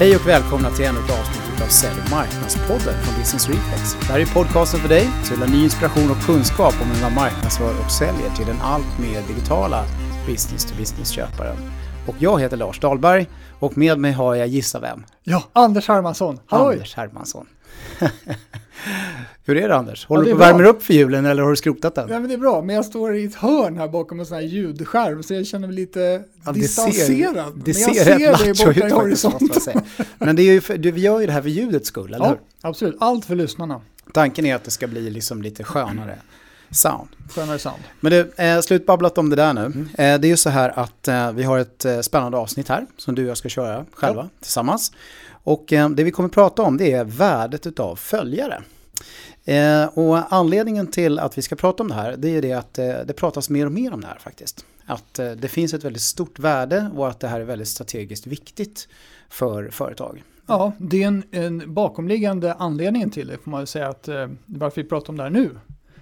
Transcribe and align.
Hej 0.00 0.16
och 0.16 0.28
välkomna 0.28 0.70
till 0.70 0.84
ännu 0.84 0.98
ett 0.98 1.10
avsnitt 1.10 1.62
av 1.62 1.66
Sälj 1.66 2.00
och 2.04 2.10
marknadspodden 2.10 2.94
från 3.02 3.14
Business 3.18 3.48
Reflex. 3.48 3.96
Det 4.00 4.12
här 4.12 4.20
är 4.20 4.26
podcasten 4.26 4.80
för 4.80 4.88
dig 4.88 5.08
som 5.24 5.36
vill 5.36 5.48
ha 5.48 5.56
ny 5.56 5.64
inspiration 5.64 6.10
och 6.10 6.26
kunskap 6.26 6.74
om 6.82 6.88
hur 6.90 7.02
man 7.02 7.14
marknadsför 7.14 7.74
och 7.84 7.90
säljer 7.90 8.30
till 8.30 8.46
den 8.46 8.60
allt 8.60 8.98
mer 8.98 9.22
digitala 9.28 9.84
business-to-business-köparen. 10.26 11.56
Och 12.06 12.14
jag 12.18 12.40
heter 12.40 12.56
Lars 12.56 12.80
Dahlberg 12.80 13.26
och 13.58 13.78
med 13.78 13.98
mig 13.98 14.12
har 14.12 14.34
jag 14.34 14.48
gissa 14.48 14.80
vem? 14.80 15.04
Ja, 15.22 15.42
Anders 15.52 15.88
Hermansson. 15.88 16.40
Halloj! 16.46 16.74
Anders 16.74 16.94
Hermansson. 16.94 17.46
Hur 19.44 19.56
är 19.56 19.68
det 19.68 19.76
Anders? 19.76 20.06
Håller 20.06 20.22
Ja, 20.22 20.36
det 20.36 20.44
du 20.46 20.52
på 20.52 20.58
bra. 20.58 20.68
upp 20.68 20.82
för 20.82 20.94
julen 20.94 21.26
eller 21.26 21.42
har 21.42 21.50
du 21.50 21.56
skrotat 21.56 21.94
den? 21.94 22.08
Ja, 22.08 22.18
men 22.20 22.28
det 22.28 22.34
är 22.34 22.38
bra, 22.38 22.62
men 22.62 22.76
jag 22.76 22.84
står 22.84 23.16
i 23.16 23.24
ett 23.24 23.34
hörn 23.34 23.76
här 23.78 23.88
bakom 23.88 24.20
en 24.20 24.26
sån 24.26 24.34
här 24.34 24.44
ljudskärm 24.44 25.22
så 25.22 25.34
jag 25.34 25.46
känner 25.46 25.66
mig 25.68 25.76
lite 25.76 26.22
Ja, 26.44 26.52
det 26.52 26.60
distanserad. 26.60 27.06
ser, 27.06 27.32
det 27.34 27.72
men 27.72 27.82
jag 27.82 28.38
ser 28.38 28.54
ser 28.54 28.64
dig 28.66 28.74
borta 28.74 28.88
i 28.88 28.90
horisonten. 28.90 29.82
Men 30.18 30.36
det 30.36 30.42
är 30.42 30.52
ju 30.52 30.60
för, 30.60 30.76
du, 30.78 30.90
vi 30.90 31.00
gör 31.00 31.20
ju 31.20 31.26
det 31.26 31.32
här 31.32 31.42
för 31.42 31.48
ljudets 31.48 31.88
skull, 31.88 32.14
eller 32.14 32.24
Ja, 32.24 32.30
hur? 32.30 32.38
absolut. 32.60 32.96
Allt 33.00 33.24
för 33.24 33.34
lyssnarna. 33.34 33.80
Tanken 34.14 34.46
är 34.46 34.54
att 34.54 34.64
det 34.64 34.70
ska 34.70 34.86
bli 34.86 35.10
liksom 35.10 35.42
lite 35.42 35.64
skönare 35.64 36.18
sound. 36.70 37.08
Skönare 37.34 37.58
sound. 37.58 37.82
Men 38.00 38.12
du, 38.12 38.32
eh, 38.44 38.60
slutbabblat 38.60 39.18
om 39.18 39.30
det 39.30 39.36
där 39.36 39.52
nu. 39.54 39.64
Eh, 39.98 40.20
det 40.20 40.26
är 40.26 40.30
ju 40.30 40.36
så 40.36 40.50
här 40.50 40.78
att 40.78 41.08
eh, 41.08 41.32
vi 41.32 41.42
har 41.42 41.58
ett 41.58 41.84
eh, 41.84 42.00
spännande 42.00 42.38
avsnitt 42.38 42.68
här 42.68 42.86
som 42.96 43.14
du 43.14 43.22
och 43.24 43.28
jag 43.30 43.36
ska 43.36 43.48
köra 43.48 43.84
själva 43.92 44.28
tillsammans. 44.40 44.92
Och 45.48 45.72
eh, 45.72 45.90
det 45.90 46.04
vi 46.04 46.10
kommer 46.10 46.28
prata 46.28 46.62
om 46.62 46.76
det 46.76 46.92
är 46.92 47.04
värdet 47.04 47.66
utav 47.66 47.96
följare. 47.96 48.62
Eh, 49.44 49.84
och 49.84 50.32
anledningen 50.32 50.86
till 50.86 51.18
att 51.18 51.38
vi 51.38 51.42
ska 51.42 51.56
prata 51.56 51.82
om 51.82 51.88
det 51.88 51.94
här 51.94 52.16
det 52.16 52.28
är 52.36 52.42
det 52.42 52.52
att 52.52 52.78
eh, 52.78 52.94
det 53.06 53.12
pratas 53.12 53.50
mer 53.50 53.66
och 53.66 53.72
mer 53.72 53.94
om 53.94 54.00
det 54.00 54.06
här 54.06 54.18
faktiskt. 54.18 54.64
Att 54.86 55.14
det 55.14 55.48
finns 55.48 55.74
ett 55.74 55.84
väldigt 55.84 56.02
stort 56.02 56.38
värde 56.38 56.90
och 56.96 57.08
att 57.08 57.20
det 57.20 57.28
här 57.28 57.40
är 57.40 57.44
väldigt 57.44 57.68
strategiskt 57.68 58.26
viktigt 58.26 58.88
för 59.28 59.70
företag. 59.70 60.22
Ja, 60.46 60.72
det 60.78 61.02
är 61.02 61.06
en, 61.06 61.22
en 61.30 61.74
bakomliggande 61.74 62.54
anledningen 62.54 63.10
till 63.10 63.26
det 63.26 63.38
får 63.38 63.50
man 63.50 63.66
säga 63.66 63.88
att 63.88 64.08
varför 64.46 64.82
vi 64.82 64.88
pratar 64.88 65.10
om 65.10 65.16
det 65.16 65.22
här 65.22 65.30
nu. 65.30 65.50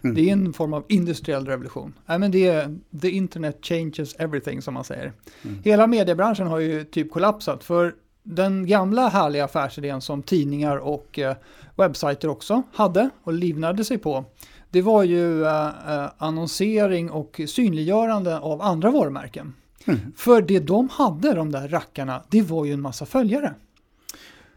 Mm. 0.03 0.15
Det 0.17 0.28
är 0.28 0.33
en 0.33 0.53
form 0.53 0.73
av 0.73 0.84
industriell 0.89 1.47
revolution. 1.47 1.95
Nej, 2.06 2.19
men 2.19 2.31
det 2.31 2.47
är 2.47 2.78
the 3.01 3.11
internet 3.11 3.59
changes 3.62 4.15
everything 4.19 4.62
som 4.62 4.75
man 4.75 4.84
säger. 4.84 5.12
Mm. 5.43 5.59
Hela 5.65 5.87
mediebranschen 5.87 6.47
har 6.47 6.59
ju 6.59 6.84
typ 6.84 7.12
kollapsat 7.12 7.65
för 7.65 7.95
den 8.27 8.67
gamla 8.67 9.09
härliga 9.09 9.45
affärsidén 9.45 10.01
som 10.01 10.23
tidningar 10.23 10.77
och 10.77 11.19
eh, 11.19 11.37
webbsajter 11.77 12.29
också 12.29 12.63
hade 12.73 13.11
och 13.23 13.33
livnade 13.33 13.85
sig 13.85 13.99
på. 13.99 14.25
Det 14.71 14.83
var 14.83 15.03
ju 15.03 15.45
eh, 15.45 15.67
eh, 15.67 16.11
annonsering 16.19 17.11
och 17.11 17.41
synliggörande 17.49 18.39
av 18.39 18.63
andra 18.63 18.91
varumärken. 18.91 19.55
Mm. 19.85 20.01
För 20.17 20.43
det 20.43 20.61
de 20.61 20.89
hade, 20.89 21.35
de 21.35 21.53
där 21.53 21.69
rackarna, 21.69 22.23
det 22.29 22.43
var 22.43 22.65
ju 22.65 22.73
en 22.73 22.81
massa 22.81 23.07
följare. 23.07 23.55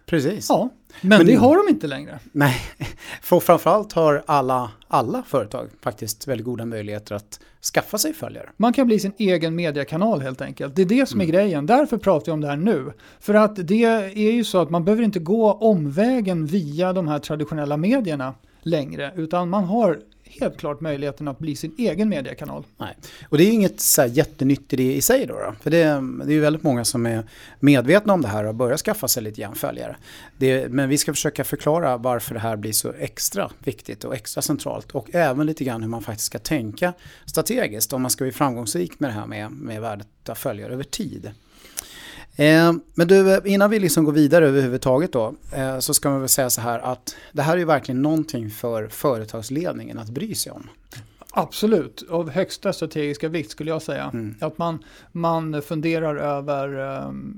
Precis. 0.06 0.50
Ja, 0.50 0.70
men, 1.02 1.18
Men- 1.18 1.28
det 1.28 1.36
har 1.36 1.56
de 1.58 1.70
inte 1.74 1.88
längre. 1.88 2.20
Nej, 2.32 2.56
för 3.22 3.40
framförallt 3.40 3.94
har 3.94 4.24
alla, 4.28 4.72
alla 4.88 5.24
företag 5.24 5.68
faktiskt 5.82 6.28
väldigt 6.28 6.46
goda 6.46 6.66
möjligheter 6.66 7.16
att 7.16 7.40
skaffa 7.74 7.98
sig 7.98 8.14
följare. 8.14 8.50
Man 8.58 8.74
kan 8.74 8.88
bli 8.88 9.00
sin 9.00 9.14
egen 9.18 9.56
mediekanal 9.56 10.22
helt 10.22 10.42
enkelt. 10.42 10.76
Det 10.76 10.82
är 10.82 10.86
det 10.86 11.06
som 11.10 11.22
är 11.22 11.26
grejen. 11.26 11.66
Därför 11.66 11.98
pratar 11.98 12.30
jag 12.30 12.34
om 12.34 12.42
det 12.42 12.48
här 12.48 12.58
nu. 12.58 12.94
För 13.20 13.34
att 13.34 13.68
det 13.68 13.84
är 13.84 14.32
ju 14.32 14.44
så 14.44 14.58
att 14.62 14.70
man 14.70 14.86
behöver 14.86 15.04
inte 15.04 15.20
gå 15.20 15.52
omvägen 15.54 16.46
via 16.46 16.94
de 16.94 17.08
här 17.08 17.20
traditionella 17.20 17.78
medierna 17.78 18.34
längre. 18.62 19.14
Utan 19.16 19.50
man 19.50 19.64
har 19.64 20.00
helt 20.30 20.58
klart 20.58 20.82
möjligheten 20.82 21.28
att 21.28 21.40
bli 21.40 21.56
sin 21.56 21.76
egen 21.78 22.10
mediekanal. 22.10 22.66
Nej. 22.78 22.98
Och 23.30 23.38
det 23.38 23.44
är 23.44 23.46
ju 23.46 23.54
inget 23.54 23.80
så 23.80 24.02
här 24.02 24.10
jättenytt 24.10 24.70
det 24.70 24.94
i 24.94 25.02
sig 25.02 25.26
då. 25.26 25.34
då. 25.34 25.56
För 25.62 25.70
det, 25.70 25.84
det 26.26 26.32
är 26.32 26.36
ju 26.36 26.40
väldigt 26.40 26.64
många 26.64 26.86
som 26.86 27.06
är 27.06 27.24
medvetna 27.60 28.14
om 28.14 28.22
det 28.22 28.28
här 28.28 28.44
och 28.44 28.56
börjar 28.56 28.78
skaffa 28.78 29.08
sig 29.08 29.24
lite 29.24 29.42
grann 29.42 29.56
följare. 29.56 29.96
Det, 30.38 30.72
men 30.72 30.90
vi 30.90 30.98
ska 30.98 31.14
försöka 31.14 31.44
förklara 31.44 31.98
varför 31.98 32.34
det 32.34 32.40
här 32.40 32.56
blir 32.56 32.72
så 32.72 32.94
extra 32.94 33.52
viktigt 33.60 34.04
och 34.04 34.16
extra 34.16 34.42
centralt. 34.42 34.92
Och 34.92 35.16
även 35.16 35.46
lite 35.46 35.64
grann 35.64 35.82
hur 35.82 35.90
man 35.90 36.02
faktiskt 36.02 36.28
ska 36.28 36.40
tänka 36.40 36.94
strategiskt 37.26 37.94
om 37.94 38.02
man 38.02 38.12
ska 38.12 38.24
bli 38.24 38.32
framgångsrik 38.32 39.00
med 39.00 39.10
det 39.10 39.14
här 39.14 39.26
med, 39.26 39.52
med 39.52 39.82
värdet 39.82 40.30
av 40.30 40.36
följare 40.36 40.74
över 40.74 40.84
tid. 40.84 41.32
Eh, 42.40 42.74
men 42.94 43.08
du, 43.08 43.42
innan 43.46 43.70
vi 43.70 43.80
liksom 43.80 44.06
går 44.06 44.12
vidare 44.12 44.48
överhuvudtaget 44.48 45.14
då, 45.14 45.34
eh, 45.56 45.80
så 45.80 45.94
ska 45.94 46.10
man 46.10 46.20
väl 46.20 46.30
säga 46.30 46.50
så 46.50 46.62
här 46.62 46.80
att 46.80 47.16
det 47.32 47.42
här 47.42 47.54
är 47.54 47.58
ju 47.58 47.66
verkligen 47.66 48.02
någonting 48.02 48.50
för 48.50 48.88
företagsledningen 48.88 49.98
att 49.98 50.10
bry 50.10 50.36
sig 50.36 50.52
om. 50.52 50.70
Absolut, 51.32 52.04
av 52.10 52.30
högsta 52.30 52.74
strategiska 52.74 53.28
vikt 53.28 53.52
skulle 53.52 53.70
jag 53.70 53.82
säga. 53.82 54.10
Mm. 54.14 54.36
Att 54.40 54.58
man, 54.58 54.84
man 55.12 55.62
funderar 55.62 56.16
över, 56.16 56.70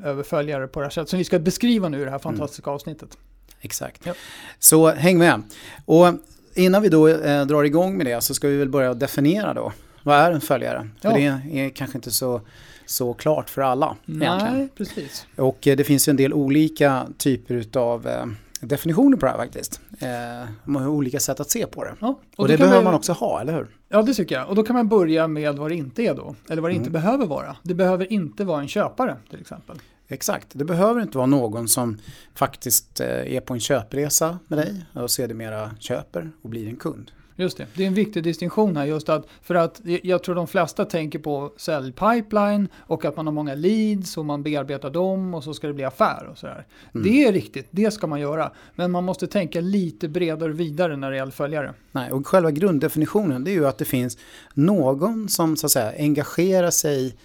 över 0.06 0.24
följare 0.24 0.68
på 0.68 0.80
det 0.80 0.86
här 0.86 0.92
sättet. 0.92 1.10
Som 1.10 1.20
vi 1.20 1.26
ska 1.26 1.40
beskriva 1.40 1.90
nu 1.90 2.02
i 2.02 2.06
det 2.06 2.12
här 2.12 2.20
fantastiska 2.20 2.72
avsnittet. 2.72 3.18
Exakt. 3.62 4.06
Ja. 4.06 4.14
Så 4.60 4.92
häng 4.92 5.18
med. 5.18 5.44
Och 5.86 6.08
innan 6.54 6.82
vi 6.82 6.90
då 6.90 7.08
eh, 7.08 7.46
drar 7.46 7.64
igång 7.64 7.98
med 7.98 8.06
det 8.06 8.22
så 8.22 8.34
ska 8.34 8.48
vi 8.48 8.58
väl 8.58 8.70
börja 8.70 8.94
definiera 8.94 9.54
då. 9.54 9.72
Vad 10.04 10.16
är 10.18 10.32
en 10.32 10.42
följare? 10.42 10.90
För 11.02 11.10
Ja. 11.20 11.38
det 11.52 11.60
är 11.60 11.70
kanske 11.70 11.98
inte 11.98 12.12
så, 12.12 12.42
så 12.86 13.14
klart 13.14 13.50
för 13.50 13.62
alla 13.62 13.96
egentligen. 14.08 14.58
Nej, 14.58 14.70
precis. 14.78 15.26
Och 15.38 15.68
eh, 15.68 15.76
det 15.78 15.84
finns 15.84 16.08
ju 16.08 16.10
en 16.10 16.16
del 16.18 16.34
olika 16.34 17.08
typer 17.18 17.78
av 17.80 18.08
eh, 18.08 18.26
definitioner 18.62 19.18
på 19.18 19.26
det 19.26 19.32
här 19.32 19.38
faktiskt. 19.38 19.82
Eh, 20.00 20.50
man 20.64 20.84
har 20.84 20.90
olika 20.90 21.20
sätt 21.20 21.40
att 21.40 21.50
se 21.50 21.66
på 21.68 21.84
det. 21.84 21.96
Ja, 22.00 22.08
Och, 22.08 22.48
då 22.48 22.48
det 22.48 22.58
behöver 22.58 22.84
man 22.84 22.94
också 22.94 23.14
ha, 23.14 23.42
eller 23.42 23.54
hur? 23.54 23.68
Ja, 23.90 24.02
det 24.02 24.14
tycker 24.14 24.36
jag. 24.36 24.50
Och 24.50 24.56
då 24.56 24.64
kan 24.64 24.76
man 24.76 24.88
börja 24.90 25.28
med 25.28 25.56
vad 25.58 25.72
det 25.72 25.76
inte 25.76 26.04
är 26.04 26.16
då. 26.16 26.36
Eller 26.50 26.62
vad 26.62 26.72
det 26.72 26.76
inte 26.76 26.90
Mm. 26.90 27.02
behöver 27.02 27.26
vara. 27.26 27.56
Det 27.64 27.74
behöver 27.74 28.14
inte 28.14 28.44
vara 28.44 28.62
en 28.62 28.68
köpare 28.68 29.18
till 29.30 29.42
exempel. 29.42 29.80
Exakt, 30.08 30.48
det 30.52 30.66
behöver 30.66 31.02
inte 31.02 31.18
vara 31.18 31.28
någon 31.28 31.68
som 31.68 31.98
faktiskt 32.36 33.00
är 33.00 33.40
på 33.40 33.54
en 33.54 33.60
köpresa 33.60 34.40
med 34.48 34.60
dig 34.60 34.86
och 34.94 35.12
sedermera 35.12 35.72
köper 35.80 36.32
och 36.42 36.50
blir 36.50 36.68
en 36.68 36.76
kund. 36.76 37.12
Just 37.42 37.58
det, 37.58 37.68
det 37.76 37.84
är 37.84 37.88
en 37.88 37.94
viktig 37.94 38.24
distinktion 38.24 38.78
här 38.78 38.86
just 38.86 39.10
att 39.10 39.28
för 39.42 39.56
att 39.56 39.82
jag 39.84 40.24
tror 40.24 40.36
de 40.36 40.48
flesta 40.48 40.86
tänker 40.86 41.20
på 41.20 41.54
säljpipeline 41.58 42.68
och 42.78 43.06
att 43.06 43.18
man 43.18 43.28
har 43.28 43.34
många 43.34 43.56
leads 43.56 44.18
och 44.18 44.26
man 44.26 44.44
bearbetar 44.44 44.90
dem 44.90 45.34
och 45.34 45.44
så 45.44 45.54
ska 45.54 45.68
det 45.68 45.74
bli 45.74 45.84
affär 45.84 46.28
och 46.32 46.38
sådär. 46.38 46.66
Mm. 46.96 47.08
Det 47.08 47.24
är 47.26 47.32
riktigt, 47.34 47.68
det 47.72 47.92
ska 47.92 48.08
man 48.08 48.20
göra. 48.20 48.52
Men 48.76 48.92
man 48.92 49.04
måste 49.04 49.28
tänka 49.28 49.62
lite 49.62 50.10
bredare 50.10 50.52
vidare 50.52 50.96
när 50.96 51.12
det 51.12 51.18
gäller 51.18 51.32
följare. 51.32 51.74
Nej, 51.92 52.12
och 52.12 52.28
själva 52.28 52.52
grunddefinitionen 52.52 53.44
det 53.44 53.52
är 53.52 53.56
ju 53.56 53.68
att 53.68 53.78
det 53.78 53.86
finns 53.86 54.18
någon 54.54 55.30
som 55.30 55.58
så 55.58 55.66
att 55.66 55.72
säga 55.72 55.94
engagerar 55.98 56.72
sig 56.72 57.16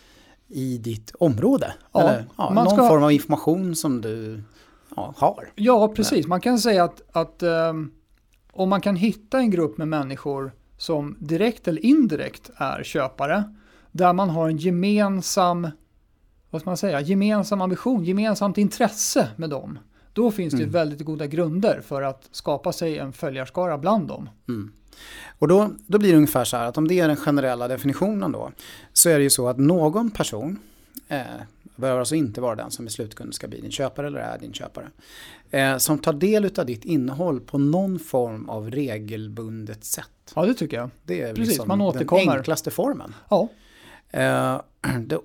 i 0.49 0.79
ditt 0.79 1.13
område. 1.19 1.75
Ja, 1.93 2.01
Eller 2.01 2.25
ja, 2.37 2.53
någon 2.55 2.71
ska- 2.71 2.89
form 2.89 3.03
av 3.03 3.13
information 3.13 3.77
som 3.77 4.01
du 4.01 4.43
ja, 4.97 5.15
har. 5.17 5.49
Ja, 5.55 5.89
precis. 5.89 6.27
Man 6.27 6.41
kan 6.41 6.59
säga 6.59 6.85
att, 6.85 7.03
att 7.13 7.43
ehm, 7.43 7.91
om 8.61 8.69
man 8.69 8.81
kan 8.81 8.97
hitta 8.97 9.39
en 9.39 9.51
grupp 9.51 9.79
med 9.79 9.89
människor 9.89 10.53
som 10.79 11.17
direkt 11.19 11.69
eller 11.69 11.87
indirekt 11.87 12.51
är 12.57 12.83
köpare, 12.83 13.45
där 13.93 14.13
man 14.13 14.31
har 14.31 14.49
en 14.49 14.57
gemensam, 14.57 15.69
vad 16.51 16.61
ska 16.61 16.71
man 16.71 16.77
säga, 16.77 17.01
gemensam 17.01 17.61
ambition, 17.61 18.05
gemensamt 18.05 18.59
intresse 18.59 19.29
med 19.37 19.51
dem, 19.51 19.79
då 20.13 20.31
finns 20.31 20.55
det 20.55 20.63
Mm. 20.63 20.73
väldigt 20.73 21.01
goda 21.01 21.27
grunder 21.27 21.81
för 21.81 22.03
att 22.03 22.29
skapa 22.31 22.73
sig 22.73 22.99
en 22.99 23.13
följarskara 23.13 23.79
bland 23.79 24.09
dem. 24.09 24.29
Mm. 24.49 24.73
Och 25.39 25.49
då, 25.49 25.71
då 25.87 25.99
blir 25.99 26.11
det 26.11 26.17
ungefär 26.17 26.45
så 26.45 26.57
här 26.57 26.67
att 26.67 26.79
om 26.79 26.89
det 26.89 27.01
är 27.01 27.09
den 27.09 27.17
generella 27.17 27.69
definitionen 27.69 28.33
då 28.33 28.53
så 28.93 29.09
är 29.09 29.17
det 29.19 29.23
ju 29.23 29.31
så 29.31 29.49
att 29.49 29.59
någon 29.59 30.11
person 30.11 30.59
eh, 31.09 31.23
behöver 31.77 31.99
alltså 32.01 32.15
inte 32.15 32.41
vara 32.41 32.55
den 32.55 32.71
som 32.71 32.87
i 32.87 32.91
slutkund 32.91 33.35
ska 33.35 33.49
bli 33.49 33.61
din 33.61 33.71
köpare 33.71 34.07
eller 34.07 34.19
är 34.21 34.39
din 34.39 34.53
köpare. 34.53 34.89
Eh, 35.59 35.77
som 35.79 35.99
tar 35.99 36.13
del 36.13 36.51
av 36.59 36.67
ditt 36.67 36.85
innehåll 36.85 37.41
på 37.41 37.59
någon 37.59 37.99
form 37.99 38.49
av 38.49 38.71
regelbundet 38.71 39.85
sätt. 39.85 40.07
Ja, 40.35 40.47
det 40.47 40.55
tycker 40.55 40.77
jag. 40.77 40.91
Det 41.05 41.21
är 41.23 41.35
Precis, 41.35 41.49
liksom 41.49 41.69
man 41.69 41.79
den 41.79 41.87
återkommer. 41.89 42.37
enklaste 42.37 42.71
formen. 42.71 43.15
Ja, 43.31 43.49
Eh, 44.11 44.61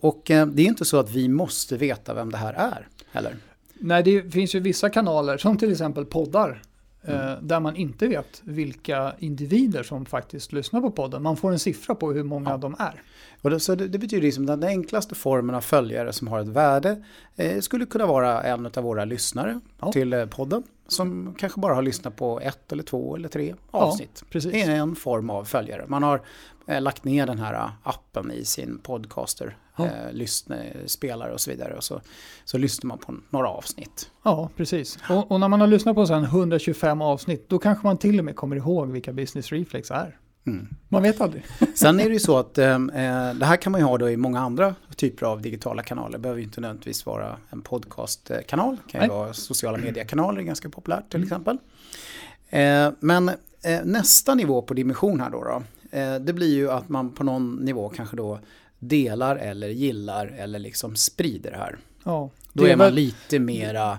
och 0.01 0.31
eh, 0.31 0.45
det 0.47 0.61
är 0.61 0.65
inte 0.65 0.85
så 0.85 0.97
att 0.99 1.11
vi 1.11 1.27
måste 1.27 1.77
veta 1.77 2.13
vem 2.13 2.31
det 2.31 2.37
här 2.37 2.53
är. 2.53 2.87
Eller? 3.13 3.35
nej, 3.73 4.03
det 4.03 4.33
finns 4.33 4.55
ju 4.55 4.59
vissa 4.59 4.89
kanaler, 4.89 5.37
som 5.37 5.57
till 5.57 5.71
exempel 5.71 6.05
poddar, 6.05 6.61
Mm. 7.07 7.21
eh, 7.29 7.37
där 7.41 7.59
man 7.59 7.75
inte 7.75 8.07
vet 8.07 8.41
vilka 8.45 9.13
individer 9.19 9.83
som 9.83 10.05
faktiskt 10.05 10.53
lyssnar 10.53 10.81
på 10.81 10.91
podden. 10.91 11.23
Man 11.23 11.37
får 11.37 11.51
en 11.51 11.59
siffra 11.59 11.95
på 11.95 12.11
hur 12.11 12.23
många 12.23 12.49
Ja. 12.49 12.57
de 12.57 12.75
är. 12.79 13.01
Och 13.41 13.49
det, 13.49 13.59
så 13.59 13.75
det, 13.75 13.87
det 13.87 13.99
betyder 13.99 14.23
liksom 14.23 14.43
att 14.49 14.61
den 14.61 14.69
enklaste 14.69 15.15
formen 15.15 15.55
av 15.55 15.61
följare 15.61 16.13
som 16.13 16.27
har 16.27 16.39
ett 16.39 16.47
värde 16.47 17.03
eh, 17.35 17.59
skulle 17.59 17.85
kunna 17.85 18.05
vara 18.05 18.43
en 18.43 18.65
av 18.65 18.83
våra 18.83 19.05
lyssnare 19.05 19.59
Ja. 19.79 19.91
till 19.91 20.13
eh, 20.13 20.25
podden. 20.25 20.63
Som 20.87 21.35
kanske 21.37 21.59
bara 21.59 21.75
har 21.75 21.81
lyssnat 21.81 22.15
på 22.15 22.39
ett 22.39 22.71
eller 22.71 22.83
två 22.83 23.15
eller 23.15 23.29
tre 23.29 23.55
avsnitt. 23.71 24.23
Precis. 24.29 24.51
Det 24.51 24.61
är 24.61 24.71
en 24.75 24.95
form 24.95 25.29
av 25.29 25.43
följare. 25.43 25.85
Man 25.87 26.03
har 26.03 26.21
eh, 26.67 26.81
lagt 26.81 27.03
ner 27.03 27.25
den 27.27 27.39
här 27.39 27.53
eh, 27.53 27.69
appen 27.83 28.31
i 28.31 28.45
sin 28.45 28.79
podcaster, 28.83 29.57
Ja. 29.75 29.85
eh, 29.85 29.91
lyssna, 30.11 30.55
spelare 30.85 31.33
och 31.33 31.41
så 31.41 31.51
vidare. 31.51 31.75
Och 31.75 31.83
så, 31.83 32.01
så 32.45 32.57
lyssnar 32.57 32.87
man 32.87 32.97
på 32.97 33.15
några 33.29 33.47
avsnitt. 33.47 34.11
Ja, 34.23 34.49
precis. 34.57 34.99
Och, 35.09 35.31
och 35.31 35.39
när 35.39 35.47
man 35.47 35.59
har 35.61 35.67
lyssnat 35.67 35.95
på 35.95 36.07
sen 36.07 36.23
125 36.23 37.01
avsnitt, 37.01 37.49
då 37.49 37.59
kanske 37.59 37.87
man 37.87 37.97
till 37.97 38.19
och 38.19 38.25
med 38.25 38.35
kommer 38.35 38.55
ihåg 38.55 38.91
vilka 38.91 39.13
Business 39.13 39.51
Reflex 39.51 39.91
är. 39.91 40.17
Mm. 40.45 40.67
Man 40.87 41.03
vet 41.03 41.21
aldrig. 41.21 41.45
Sen 41.75 41.99
är 41.99 42.03
det 42.03 42.13
ju 42.13 42.19
så 42.19 42.37
att 42.37 42.57
eh, 42.57 42.73
eh, 42.73 43.33
det 43.33 43.45
här 43.45 43.57
kan 43.57 43.71
man 43.71 43.81
ju 43.81 43.87
ha 43.87 43.97
då 43.97 44.09
i 44.09 44.17
många 44.17 44.39
andra 44.39 44.75
typer 44.95 45.25
av 45.25 45.41
digitala 45.41 45.83
kanaler. 45.83 46.11
Det 46.11 46.19
behöver 46.19 46.39
ju 46.39 46.45
inte 46.45 46.61
nödvändigtvis 46.61 47.05
vara 47.05 47.37
en 47.49 47.61
podcastkanal. 47.61 48.77
Det 48.85 48.91
kan 48.91 49.01
ju 49.01 49.07
Nej. 49.07 49.17
vara 49.17 49.33
sociala 49.33 49.77
mediekanaler, 49.77 50.41
ganska 50.41 50.69
populärt 50.69 51.09
till 51.09 51.17
mm. 51.17 51.27
exempel. 51.27 51.57
Eh, 52.49 52.91
men 52.99 53.29
eh, 53.63 53.83
nästa 53.83 54.35
nivå 54.35 54.61
på 54.61 54.73
dimension 54.73 55.21
här 55.21 55.29
då, 55.29 55.43
då 55.43 55.63
eh, 55.97 56.15
det 56.15 56.33
blir 56.33 56.55
ju 56.55 56.71
att 56.71 56.89
man 56.89 57.11
på 57.11 57.23
någon 57.23 57.55
nivå 57.55 57.89
kanske 57.89 58.15
då 58.15 58.39
delar 58.79 59.35
eller 59.35 59.67
gillar 59.67 60.27
eller 60.27 60.59
liksom 60.59 60.95
sprider 60.95 61.51
det 61.51 61.57
här. 61.57 61.77
Ja, 62.03 62.29
det 62.53 62.59
då 62.59 62.65
är, 62.65 62.69
är 62.69 62.75
man 62.75 62.85
väl... 62.85 62.93
lite 62.93 63.39
mera 63.39 63.97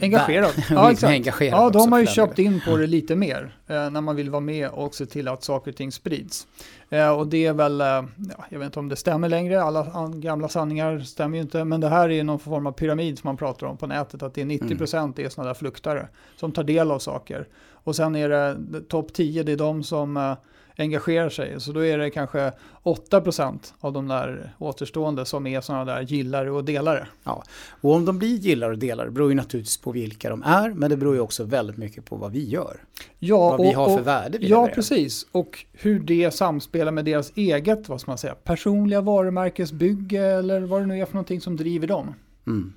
Engagerad. 0.00 0.52
Ja, 0.70 0.90
exakt. 0.92 1.10
engagerad 1.10 1.60
ja, 1.60 1.70
de 1.70 1.92
har 1.92 2.00
ju 2.00 2.06
köpt 2.06 2.38
in 2.38 2.60
på 2.64 2.76
det 2.76 2.86
lite 2.86 3.16
mer 3.16 3.56
eh, 3.66 3.90
när 3.90 4.00
man 4.00 4.16
vill 4.16 4.30
vara 4.30 4.40
med 4.40 4.68
och 4.68 4.94
se 4.94 5.06
till 5.06 5.28
att 5.28 5.44
saker 5.44 5.70
och 5.70 5.76
ting 5.76 5.92
sprids. 5.92 6.46
Eh, 6.90 7.10
och 7.10 7.26
det 7.26 7.46
är 7.46 7.52
väl, 7.52 7.80
eh, 7.80 7.86
ja, 7.86 8.44
jag 8.48 8.58
vet 8.58 8.66
inte 8.66 8.78
om 8.78 8.88
det 8.88 8.96
stämmer 8.96 9.28
längre, 9.28 9.62
alla 9.62 10.08
gamla 10.14 10.48
sanningar 10.48 10.98
stämmer 10.98 11.36
ju 11.36 11.42
inte, 11.42 11.64
men 11.64 11.80
det 11.80 11.88
här 11.88 12.10
är 12.10 12.24
någon 12.24 12.38
form 12.38 12.66
av 12.66 12.72
pyramid 12.72 13.18
som 13.18 13.28
man 13.28 13.36
pratar 13.36 13.66
om 13.66 13.76
på 13.76 13.86
nätet, 13.86 14.22
att 14.22 14.34
det 14.34 14.40
är 14.40 14.46
90% 14.46 14.96
mm. 14.96 15.14
är 15.16 15.28
sådana 15.28 15.48
där 15.48 15.54
fluktare 15.54 16.08
som 16.36 16.52
tar 16.52 16.64
del 16.64 16.90
av 16.90 16.98
saker. 16.98 17.48
Och 17.68 17.96
sen 17.96 18.16
är 18.16 18.28
det 18.28 18.56
topp 18.88 19.12
10, 19.12 19.42
det 19.42 19.52
är 19.52 19.56
de 19.56 19.82
som 19.82 20.16
eh, 20.16 20.34
engagerar 20.78 21.28
sig. 21.28 21.60
Så 21.60 21.72
då 21.72 21.84
är 21.84 21.98
det 21.98 22.10
kanske 22.10 22.52
8% 22.82 23.58
av 23.80 23.92
de 23.92 24.08
där 24.08 24.52
återstående 24.58 25.24
som 25.24 25.46
är 25.46 25.60
sådana 25.60 25.84
där 25.84 26.00
gillare 26.02 26.50
och 26.50 26.64
delare. 26.64 27.08
Ja, 27.24 27.44
och 27.80 27.92
om 27.92 28.04
de 28.04 28.18
blir 28.18 28.36
gillare 28.36 28.72
och 28.72 28.78
delare 28.78 29.10
beror 29.10 29.28
ju 29.28 29.34
naturligtvis 29.34 29.76
på 29.76 29.92
vilka 29.92 30.30
de 30.30 30.42
är, 30.42 30.70
men 30.70 30.90
det 30.90 30.96
beror 30.96 31.14
ju 31.14 31.20
också 31.20 31.44
väldigt 31.44 31.76
mycket 31.76 32.04
på 32.04 32.16
vad 32.16 32.32
vi 32.32 32.48
gör. 32.48 32.76
Ja, 33.18 33.50
vad 33.50 33.60
och, 33.60 33.66
vi 33.66 33.72
har 33.72 33.88
för 33.88 34.00
och, 34.00 34.06
värde. 34.06 34.38
Vi 34.38 34.48
ja, 34.48 34.68
precis. 34.74 35.26
Och 35.32 35.64
hur 35.72 36.00
det 36.00 36.30
samspelar 36.30 36.92
med 36.92 37.04
deras 37.04 37.32
eget, 37.34 37.88
vad 37.88 38.00
ska 38.00 38.10
man 38.10 38.18
säga, 38.18 38.34
personliga 38.34 39.00
varumärkesbygge 39.00 40.22
eller 40.22 40.60
vad 40.60 40.82
det 40.82 40.86
nu 40.86 41.00
är 41.00 41.04
för 41.04 41.14
någonting 41.14 41.40
som 41.40 41.56
driver 41.56 41.86
dem. 41.86 42.14
Mm. 42.46 42.72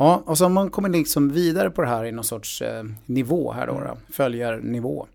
Ja, 0.00 0.22
och 0.26 0.38
så 0.38 0.46
om 0.46 0.52
man 0.52 0.70
kommer 0.70 0.88
liksom 0.88 1.28
vidare 1.28 1.70
på 1.70 1.82
det 1.82 1.88
här 1.88 2.04
i 2.04 2.12
någon 2.12 2.24
sorts 2.24 2.62
eh, 2.62 2.84
nivå 3.06 3.52
här 3.52 3.66
då, 3.66 3.72
mm. 3.72 3.88
då 3.88 3.96
följarnivå. 4.12 5.06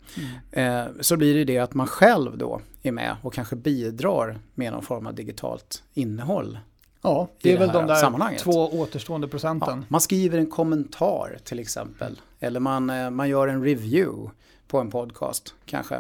Mm. 0.52 0.88
Eh, 0.88 0.92
så 1.00 1.18
blir 1.18 1.36
det 1.36 1.44
det 1.44 1.58
att 1.58 1.74
man 1.74 1.88
själv 1.88 2.38
då 2.38 2.62
är 2.82 2.92
med 2.92 3.16
och 3.22 3.34
kanske 3.34 3.56
bidrar 3.56 4.40
med 4.54 4.72
någon 4.72 4.84
form 4.84 5.08
av 5.08 5.16
digitalt 5.16 5.84
innehåll. 5.94 6.60
Ja, 7.02 7.28
det 7.42 7.54
är 7.54 7.58
väl 7.58 7.70
de 7.70 7.88
där 7.88 8.38
två 8.38 8.80
återstående 8.80 9.28
procenten. 9.28 9.80
Ja, 9.80 9.86
man 9.88 10.02
skriver 10.02 10.38
en 10.38 10.50
kommentar 10.50 11.38
till 11.44 11.60
exempel. 11.60 12.22
Eller 12.40 12.60
man, 12.60 12.90
eh, 12.90 13.10
man 13.10 13.30
gör 13.30 13.48
en 13.48 13.64
review 13.64 14.32
på 14.68 14.80
en 14.80 14.90
podcast 14.90 15.56
kanske. 15.66 16.00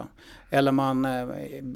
Eller 0.53 0.71
man 0.71 1.05
eh, 1.05 1.11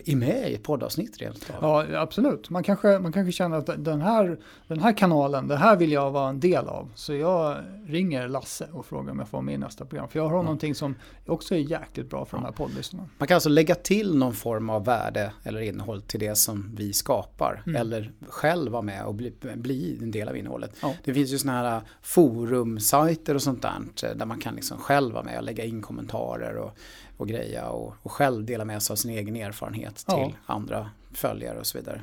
är 0.05 0.15
med 0.15 0.51
i 0.51 0.53
ett 0.55 0.63
poddavsnitt 0.63 1.17
rent 1.17 1.51
Ja, 1.61 1.85
absolut. 1.93 2.49
Man 2.49 2.63
kanske, 2.63 2.99
man 2.99 3.11
kanske 3.11 3.31
känner 3.31 3.57
att 3.57 3.85
den 3.85 4.01
här, 4.01 4.39
den 4.67 4.79
här 4.79 4.97
kanalen, 4.97 5.47
det 5.47 5.55
här 5.55 5.75
vill 5.75 5.91
jag 5.91 6.11
vara 6.11 6.29
en 6.29 6.39
del 6.39 6.67
av. 6.67 6.89
Så 6.95 7.13
jag 7.13 7.57
ringer 7.87 8.27
Lasse 8.27 8.67
och 8.71 8.85
frågar 8.85 9.11
om 9.11 9.19
jag 9.19 9.27
får 9.27 9.37
vara 9.37 9.45
med 9.45 9.53
i 9.53 9.57
nästa 9.57 9.85
program. 9.85 10.09
För 10.09 10.19
jag 10.19 10.29
har 10.29 10.35
ja. 10.35 10.41
någonting 10.41 10.75
som 10.75 10.95
också 11.25 11.55
är 11.55 11.59
jäkligt 11.59 12.09
bra 12.09 12.25
för 12.25 12.37
ja. 12.37 12.41
de 12.41 12.45
här 12.45 12.51
poddlyssnarna. 12.51 13.09
Man 13.17 13.27
kan 13.27 13.35
alltså 13.35 13.49
lägga 13.49 13.75
till 13.75 14.17
någon 14.17 14.33
form 14.33 14.69
av 14.69 14.85
värde 14.85 15.31
eller 15.43 15.61
innehåll 15.61 16.01
till 16.01 16.19
det 16.19 16.35
som 16.35 16.75
vi 16.75 16.93
skapar. 16.93 17.63
Mm. 17.65 17.81
Eller 17.81 18.11
själv 18.27 18.71
vara 18.71 18.81
med 18.81 19.05
och 19.05 19.15
bli, 19.15 19.33
bli 19.55 19.99
en 20.01 20.11
del 20.11 20.27
av 20.29 20.37
innehållet. 20.37 20.75
Ja. 20.81 20.93
Det 21.03 21.13
finns 21.13 21.33
ju 21.33 21.37
sådana 21.37 21.69
här 21.69 21.81
forumsajter 22.01 23.35
och 23.35 23.41
sånt 23.41 23.61
där. 23.61 24.13
Där 24.15 24.25
man 24.25 24.39
kan 24.39 24.55
liksom 24.55 24.77
själv 24.77 25.13
vara 25.13 25.23
med 25.23 25.37
och 25.37 25.43
lägga 25.43 25.63
in 25.63 25.81
kommentarer 25.81 26.57
och 26.57 26.77
och 27.17 27.27
greja 27.27 27.69
och, 27.69 27.93
och 28.01 28.11
själv 28.11 28.45
dela 28.45 28.65
med 28.65 28.83
sig 28.83 28.93
av 28.93 28.95
sin 28.95 29.11
egen 29.11 29.35
erfarenhet 29.35 30.05
ja. 30.07 30.15
till 30.15 30.35
andra 30.45 30.89
följare 31.13 31.59
och 31.59 31.67
så 31.67 31.77
vidare. 31.77 32.01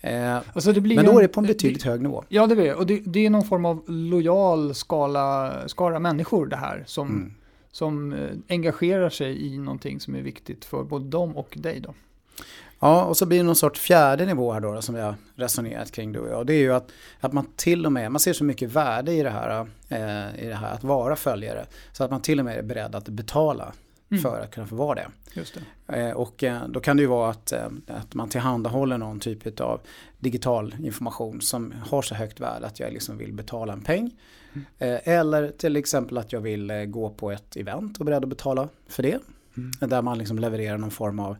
Eh, 0.00 0.36
alltså 0.36 0.72
men 0.80 1.04
då 1.04 1.18
är 1.18 1.22
det 1.22 1.28
på 1.28 1.40
en 1.40 1.46
betydligt 1.46 1.82
det, 1.82 1.90
hög 1.90 2.02
nivå. 2.02 2.24
Ja, 2.28 2.46
det 2.46 2.68
är 2.68 2.74
och 2.74 2.86
det. 2.86 3.00
Det 3.04 3.26
är 3.26 3.30
någon 3.30 3.44
form 3.44 3.64
av 3.64 3.84
lojal 3.86 4.74
skala, 4.74 5.52
skara 5.68 5.98
människor 5.98 6.46
det 6.46 6.56
här 6.56 6.84
som, 6.86 7.08
mm. 7.08 7.32
som 7.72 8.12
eh, 8.12 8.18
engagerar 8.48 9.10
sig 9.10 9.46
i 9.46 9.58
någonting 9.58 10.00
som 10.00 10.14
är 10.14 10.22
viktigt 10.22 10.64
för 10.64 10.84
både 10.84 11.08
dem 11.08 11.36
och 11.36 11.54
dig. 11.56 11.80
Då. 11.80 11.94
Ja, 12.80 13.04
och 13.04 13.16
så 13.16 13.26
blir 13.26 13.38
det 13.38 13.44
någon 13.44 13.56
sorts 13.56 13.80
fjärde 13.80 14.26
nivå 14.26 14.52
här 14.52 14.60
då, 14.60 14.72
då 14.72 14.82
som 14.82 14.94
vi 14.94 15.00
har 15.00 15.14
resonerat 15.34 15.92
kring 15.92 16.12
du 16.12 16.18
och 16.18 16.28
jag. 16.28 16.46
Det 16.46 16.54
är 16.54 16.58
ju 16.58 16.74
att, 16.74 16.92
att 17.20 17.32
man 17.32 17.46
till 17.56 17.86
och 17.86 17.92
med, 17.92 18.12
man 18.12 18.20
ser 18.20 18.32
så 18.32 18.44
mycket 18.44 18.70
värde 18.70 19.12
i 19.12 19.22
det 19.22 19.30
här, 19.30 19.60
eh, 19.88 20.44
i 20.44 20.46
det 20.46 20.54
här 20.54 20.72
att 20.72 20.84
vara 20.84 21.16
följare. 21.16 21.66
Så 21.92 22.04
att 22.04 22.10
man 22.10 22.22
till 22.22 22.38
och 22.38 22.44
med 22.44 22.58
är 22.58 22.62
beredd 22.62 22.94
att 22.94 23.08
betala 23.08 23.72
mm. 24.10 24.22
för 24.22 24.40
att 24.40 24.50
kunna 24.50 24.66
få 24.66 24.76
vara 24.76 24.94
det. 24.94 25.08
Just 25.34 25.58
det. 25.86 25.96
Eh, 25.96 26.16
och 26.16 26.44
eh, 26.44 26.68
då 26.68 26.80
kan 26.80 26.96
det 26.96 27.00
ju 27.00 27.06
vara 27.06 27.30
att, 27.30 27.52
eh, 27.52 27.66
att 27.86 28.14
man 28.14 28.28
tillhandahåller 28.28 28.98
någon 28.98 29.20
typ 29.20 29.60
av 29.60 29.80
digital 30.18 30.74
information 30.80 31.40
som 31.40 31.74
har 31.86 32.02
så 32.02 32.14
högt 32.14 32.40
värde 32.40 32.66
att 32.66 32.80
jag 32.80 32.92
liksom 32.92 33.18
vill 33.18 33.32
betala 33.32 33.72
en 33.72 33.82
peng. 33.82 34.10
Mm. 34.52 35.00
Eller 35.04 35.50
till 35.50 35.76
exempel 35.76 36.18
att 36.18 36.32
jag 36.32 36.40
vill 36.40 36.72
gå 36.88 37.10
på 37.10 37.30
ett 37.30 37.56
event 37.56 37.96
och 37.96 38.00
är 38.00 38.04
beredd 38.04 38.22
att 38.22 38.28
betala 38.28 38.68
för 38.88 39.02
det. 39.02 39.18
Mm. 39.56 39.70
Där 39.80 40.02
man 40.02 40.18
liksom 40.18 40.38
levererar 40.38 40.78
någon 40.78 40.90
form 40.90 41.18
av 41.18 41.36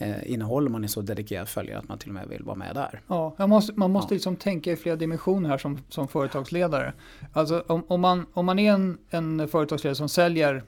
eh, 0.00 0.32
innehåll 0.32 0.68
man 0.68 0.84
är 0.84 0.88
så 0.88 1.00
dedikerad 1.00 1.48
följare 1.48 1.78
att 1.78 1.88
man 1.88 1.98
till 1.98 2.08
och 2.08 2.14
med 2.14 2.28
vill 2.28 2.42
vara 2.42 2.56
med 2.56 2.74
där. 2.74 3.00
Ja, 3.06 3.34
man 3.38 3.48
måste, 3.48 3.72
man 3.76 3.90
måste 3.90 4.14
ja. 4.14 4.16
liksom 4.16 4.36
tänka 4.36 4.72
i 4.72 4.76
flera 4.76 4.96
dimensioner 4.96 5.48
här 5.48 5.58
som, 5.58 5.78
som 5.88 6.08
företagsledare. 6.08 6.92
Alltså 7.32 7.64
om, 7.66 7.84
om, 7.88 8.00
man, 8.00 8.26
om 8.32 8.46
man 8.46 8.58
är 8.58 8.72
en, 8.72 8.98
en 9.10 9.48
företagsledare 9.48 9.94
som 9.94 10.08
säljer 10.08 10.62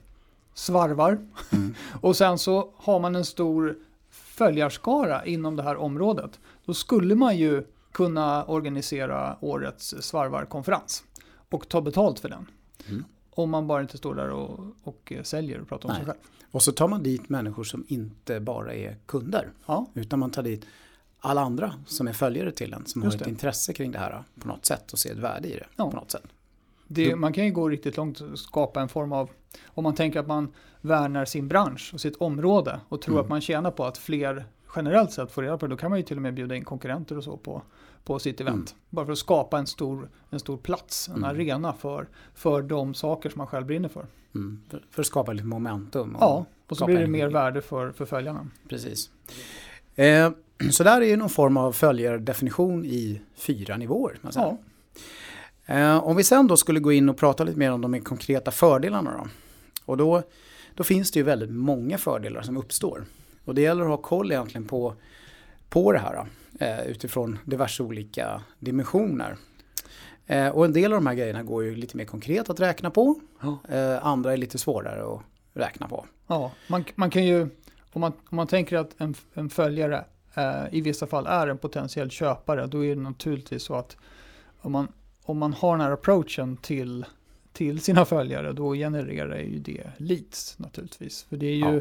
svarvar. 0.55 1.19
Mm. 1.51 1.75
och 2.01 2.17
sen 2.17 2.39
så 2.39 2.71
har 2.77 3.01
man 3.01 3.15
en 3.15 3.25
stor 3.25 3.79
följarskara 4.11 5.27
inom 5.27 5.57
det 5.57 5.63
här 5.63 5.77
området. 5.77 6.41
Då 6.65 6.75
skulle 6.75 7.15
man 7.15 7.37
ju 7.37 7.67
kunna 7.93 8.45
organisera 8.45 9.37
årets 9.41 9.95
svarvarkonferens 10.01 11.05
och 11.51 11.69
ta 11.69 11.81
betalt 11.81 12.21
för 12.21 12.29
den. 12.29 12.47
Mm. 12.89 13.05
Om 13.31 13.51
man 13.51 13.67
bara 13.67 13.83
inte 13.83 13.99
står 13.99 14.15
där 14.15 14.31
och, 14.31 14.61
och 14.83 15.13
säljer 15.23 15.61
och 15.61 15.69
pratar 15.69 15.89
om 15.89 15.95
Nej. 15.95 16.05
sig 16.05 16.07
själv. 16.07 16.19
Och 16.51 16.63
så 16.63 16.73
tar 16.73 16.89
man 16.89 17.03
dit 17.03 17.29
människor 17.29 17.65
som 17.65 17.85
inte 17.89 18.41
bara 18.41 18.75
är 18.75 18.97
kunder. 19.07 19.49
Ja. 19.67 19.87
Utan 19.95 20.19
man 20.19 20.31
tar 20.31 20.43
dit 20.43 20.67
alla 21.21 21.41
andra 21.41 21.75
som 21.87 22.09
är 22.09 22.13
följare 22.13 22.53
till 22.53 22.73
en. 22.73 22.87
Som 22.87 23.03
Just 23.03 23.15
har 23.15 23.21
ett 23.21 23.25
det. 23.25 23.31
intresse 23.31 23.73
kring 23.73 23.93
det 23.93 23.99
här 23.99 24.25
på 24.41 24.49
något 24.49 24.67
sätt 24.67 24.93
och 24.93 24.99
ser 24.99 25.13
ett 25.13 25.19
värde 25.19 25.49
i 25.49 25.53
det 25.53 25.67
ja. 25.77 25.91
på 25.91 25.97
något 25.97 26.11
sätt. 26.11 26.23
Det, 26.87 27.17
man 27.17 27.33
kan 27.33 27.45
ju 27.45 27.53
gå 27.53 27.69
riktigt 27.69 27.97
långt 27.97 28.21
och 28.21 28.39
skapa 28.39 28.81
en 28.81 28.89
form 28.89 29.13
av, 29.13 29.31
om 29.67 29.85
man 29.85 29.95
tänker 29.95 30.21
att 30.21 30.27
man 30.27 30.53
värnar 30.81 31.25
sin 31.25 31.49
bransch 31.49 31.91
och 31.95 32.01
sitt 32.01 32.17
område 32.17 32.81
och 32.89 33.03
tror 33.03 33.15
mm. 33.15 33.25
att 33.25 33.29
man 33.29 33.41
tjänar 33.41 33.71
på 33.71 33.85
att 33.85 33.99
fler 33.99 34.45
generellt 34.77 35.13
sett 35.13 35.33
får 35.33 35.43
reda 35.43 35.59
på 35.59 35.67
det, 35.67 35.71
då 35.71 35.77
kan 35.77 35.91
man 35.91 35.99
ju 35.99 36.05
till 36.05 36.17
och 36.17 36.23
med 36.23 36.35
bjuda 36.35 36.57
in 36.57 36.65
konkurrenter 36.65 37.19
och 37.19 37.25
så 37.25 37.37
på, 37.37 37.63
på 38.05 38.19
sitt 38.19 38.41
event. 38.41 38.71
Mm. 38.71 38.83
Bara 38.91 39.07
för 39.07 39.13
att 39.13 39.19
skapa 39.19 39.59
en 39.59 39.67
stor, 39.67 40.09
en 40.31 40.41
stor 40.41 40.57
plats, 40.57 41.09
en 41.09 41.17
mm. 41.17 41.31
arena 41.31 41.73
för, 41.73 42.09
för 42.35 42.63
de 42.63 42.95
saker 42.95 43.31
som 43.31 43.39
man 43.39 43.47
själv 43.47 43.67
brinner 43.67 43.89
för. 43.89 44.07
Mm. 44.35 44.63
För, 44.71 44.85
för, 44.91 45.03
att 45.03 45.07
skapa 45.07 45.33
lite 45.33 45.47
momentum. 45.47 46.17
Och 46.17 46.23
ja, 46.23 46.45
och 46.69 46.77
så 46.77 46.87
blir 46.87 46.99
det 46.99 47.07
mer 47.07 47.29
värde 47.29 47.63
för, 47.63 47.93
för 47.93 48.05
följarna. 48.05 48.47
Precis. 48.69 49.11
Eh, 49.95 50.31
så 50.71 50.85
där 50.85 51.01
är 51.01 51.07
ju 51.07 51.17
någon 51.17 51.29
form 51.29 51.57
av 51.57 51.73
följardefinition 51.73 52.85
i 52.85 53.21
fyra 53.35 53.77
nivåer. 53.77 54.19
Ja. 54.35 54.59
Eh, 55.73 56.05
om 56.05 56.17
vi 56.17 56.25
sen 56.25 56.47
då 56.47 56.57
skulle 56.57 56.81
gå 56.81 56.93
in 56.93 57.09
och 57.09 57.17
prata 57.17 57.45
lite 57.45 57.59
mer 57.59 57.73
om 57.73 57.81
de 57.81 58.01
konkreta 58.01 58.51
fördelarna 58.51 59.17
då. 59.17 59.29
Och 59.85 59.97
då, 59.97 60.23
då 60.75 60.85
finns 60.85 61.11
det 61.11 61.19
ju 61.19 61.23
väldigt 61.23 61.51
många 61.51 61.99
fördelar 61.99 62.43
som 62.43 62.57
uppstår. 62.57 63.05
Och 63.45 63.55
det 63.55 63.61
gäller 63.61 63.83
att 63.83 63.89
ha 63.89 63.97
koll 63.97 64.33
egentligen 64.33 64.67
på, 64.67 64.95
på 65.69 65.93
det 65.93 65.99
här 65.99 66.27
eh, 66.61 66.87
utifrån 66.87 67.39
diverse 67.45 67.83
olika 67.83 68.43
dimensioner. 68.59 69.37
Eh, 70.27 70.49
och 70.49 70.65
en 70.65 70.73
del 70.73 70.93
av 70.93 70.97
de 70.97 71.07
här 71.07 71.15
grejerna 71.15 71.43
går 71.43 71.65
ju 71.65 71.75
lite 71.75 71.97
mer 71.97 72.05
konkret 72.05 72.51
att 72.51 72.61
räkna 72.61 72.91
på. 72.91 73.21
Ja. 73.41 73.59
andra 74.01 74.33
är 74.33 74.37
lite 74.37 74.59
svårare 74.59 75.15
att 75.15 75.21
räkna 75.53 75.89
på. 75.89 76.07
Ja, 76.27 76.53
man, 76.69 76.85
man 76.95 77.11
kan 77.11 77.25
ju, 77.25 77.49
om 77.93 78.01
man, 78.01 78.13
om 78.29 78.37
man 78.37 78.47
tänker 78.47 78.77
att 78.77 79.01
en, 79.01 79.15
en 79.35 79.51
följare 79.51 80.05
i 80.71 80.81
vissa 80.81 81.07
fall 81.07 81.27
är 81.27 81.47
en 81.47 81.59
potentiell 81.59 82.11
köpare, 82.11 82.67
då 82.67 82.85
är 82.85 82.95
det 82.95 83.03
naturligtvis 83.03 83.63
så 83.63 83.75
att 83.75 83.97
om 84.61 84.73
man 84.73 84.89
om 85.25 85.39
man 85.39 85.53
har 85.53 85.77
den 85.77 85.81
här 85.81 85.93
approachen 85.93 86.57
till, 86.57 87.05
till 87.53 87.81
sina 87.81 88.05
följare, 88.05 88.53
då 88.53 88.75
genererar 88.75 89.39
ju 89.39 89.59
det 89.59 89.91
leads 89.97 90.59
naturligtvis. 90.59 91.23
För 91.23 91.37
det 91.37 91.47
är 91.47 91.57
ju, 91.57 91.75
ja. 91.75 91.81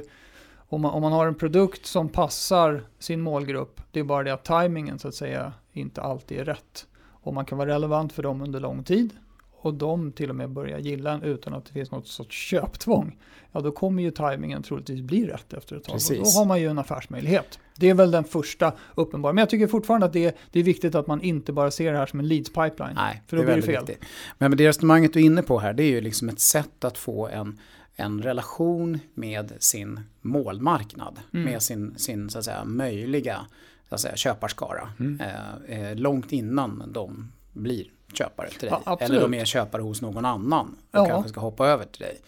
om, 0.55 0.81
man, 0.81 0.91
om 0.91 1.01
man 1.01 1.11
har 1.11 1.27
en 1.27 1.35
produkt 1.35 1.85
som 1.85 2.09
passar 2.09 2.83
sin 2.99 3.21
målgrupp, 3.21 3.81
det 3.91 3.99
är 3.99 4.03
bara 4.03 4.23
det 4.23 4.33
att 4.33 4.43
tajmingen 4.43 4.99
så 4.99 5.07
att 5.07 5.15
säga 5.15 5.53
inte 5.71 6.01
alltid 6.01 6.39
är 6.39 6.45
rätt. 6.45 6.87
Och 7.23 7.33
man 7.33 7.45
kan 7.45 7.57
vara 7.57 7.69
relevant 7.69 8.13
för 8.13 8.23
dem 8.23 8.41
under 8.41 8.59
lång 8.59 8.83
tid 8.83 9.13
och 9.61 9.73
de 9.73 10.11
till 10.11 10.29
och 10.29 10.35
med 10.35 10.49
börjar 10.49 10.79
gilla 10.79 11.11
en 11.11 11.23
utan 11.23 11.53
att 11.53 11.65
det 11.65 11.73
finns 11.73 11.91
något 11.91 12.07
sorts 12.07 12.37
köptvång, 12.37 13.17
ja 13.51 13.59
då 13.59 13.71
kommer 13.71 14.03
ju 14.03 14.11
tajmingen 14.11 14.63
troligtvis 14.63 15.01
bli 15.01 15.27
rätt 15.27 15.53
efter 15.53 15.75
ett 15.75 15.83
tag. 15.83 15.93
Precis. 15.93 16.19
Och 16.19 16.23
då 16.23 16.29
har 16.29 16.45
man 16.45 16.61
ju 16.61 16.67
en 16.67 16.79
affärsmöjlighet. 16.79 17.59
Det 17.75 17.89
är 17.89 17.93
väl 17.93 18.11
den 18.11 18.23
första 18.23 18.73
uppenbara. 18.95 19.33
Men 19.33 19.41
jag 19.41 19.49
tycker 19.49 19.67
fortfarande 19.67 20.05
att 20.05 20.13
det 20.13 20.25
är, 20.25 20.33
det 20.51 20.59
är 20.59 20.63
viktigt 20.63 20.95
att 20.95 21.07
man 21.07 21.21
inte 21.21 21.53
bara 21.53 21.71
ser 21.71 21.91
det 21.91 21.97
här 21.97 22.05
som 22.05 22.19
en 22.19 22.27
leads 22.27 22.49
pipeline. 22.49 22.95
Nej, 22.95 23.21
för 23.27 23.37
då 23.37 23.43
det 23.43 23.45
blir 23.45 23.55
det 23.55 23.61
fel. 23.61 23.85
Viktigt. 23.85 24.09
Men 24.37 24.57
det 24.57 24.67
resonemanget 24.67 25.13
du 25.13 25.19
är 25.19 25.23
inne 25.23 25.41
på 25.41 25.59
här, 25.59 25.73
det 25.73 25.83
är 25.83 25.91
ju 25.91 26.01
liksom 26.01 26.29
ett 26.29 26.39
sätt 26.39 26.83
att 26.83 26.97
få 26.97 27.27
en 27.27 27.59
en 27.95 28.21
relation 28.21 28.99
med 29.13 29.53
sin 29.59 29.99
målmarknad, 30.21 31.19
Mm. 31.33 31.45
med 31.45 31.61
sin, 31.61 31.93
sin 31.97 32.29
så 32.29 32.39
att 32.39 32.45
säga, 32.45 32.65
möjliga 32.65 33.45
så 33.89 33.95
att 33.95 34.01
säga, 34.01 34.15
köparskara. 34.15 34.89
Mm. 34.99 35.21
Eh, 35.21 35.79
eh, 35.79 35.95
långt 35.95 36.31
innan 36.31 36.83
de 36.93 37.31
blir 37.53 37.85
köpare 38.17 38.49
till 38.49 38.69
dig. 38.69 38.77
Ja. 38.85 38.97
Eller 39.01 39.21
de 39.21 39.33
är 39.33 39.45
köpare 39.45 39.81
hos 39.81 40.01
någon 40.01 40.25
annan 40.25 40.65
och 40.91 40.99
Ja. 40.99 41.05
kanske 41.05 41.29
ska 41.29 41.39
hoppa 41.39 41.67
över 41.67 41.85
till 41.85 42.01
dig. 42.01 42.21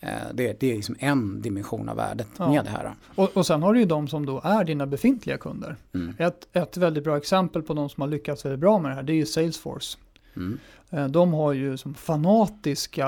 Eh, 0.00 0.08
det, 0.34 0.60
det 0.60 0.70
är 0.72 0.76
liksom 0.76 0.96
en 0.98 1.42
dimension 1.42 1.88
av 1.88 1.96
värdet 1.96 2.26
Ja. 2.38 2.48
med 2.52 2.64
det 2.64 2.70
här. 2.70 2.94
Och, 3.14 3.36
och 3.36 3.46
sen 3.46 3.62
har 3.62 3.72
du 3.74 3.80
ju 3.80 3.86
de 3.86 4.08
som 4.08 4.26
då 4.26 4.40
är 4.44 4.64
dina 4.64 4.86
befintliga 4.86 5.38
kunder. 5.38 5.76
Mm. 5.94 6.14
Ett, 6.18 6.48
ett 6.52 6.76
väldigt 6.76 7.04
bra 7.04 7.16
exempel 7.16 7.62
på 7.62 7.74
de 7.74 7.88
som 7.88 8.00
har 8.00 8.08
lyckats 8.08 8.44
väldigt 8.44 8.60
bra 8.60 8.78
med 8.78 8.90
det 8.90 8.94
här, 8.94 9.02
det 9.02 9.12
är 9.12 9.16
ju 9.16 9.26
Salesforce. 9.26 9.98
Mm. 10.36 10.58
Eh, 10.90 11.06
De 11.08 11.32
har 11.32 11.52
ju 11.52 11.76
som 11.76 11.94
fanatiska 11.94 13.06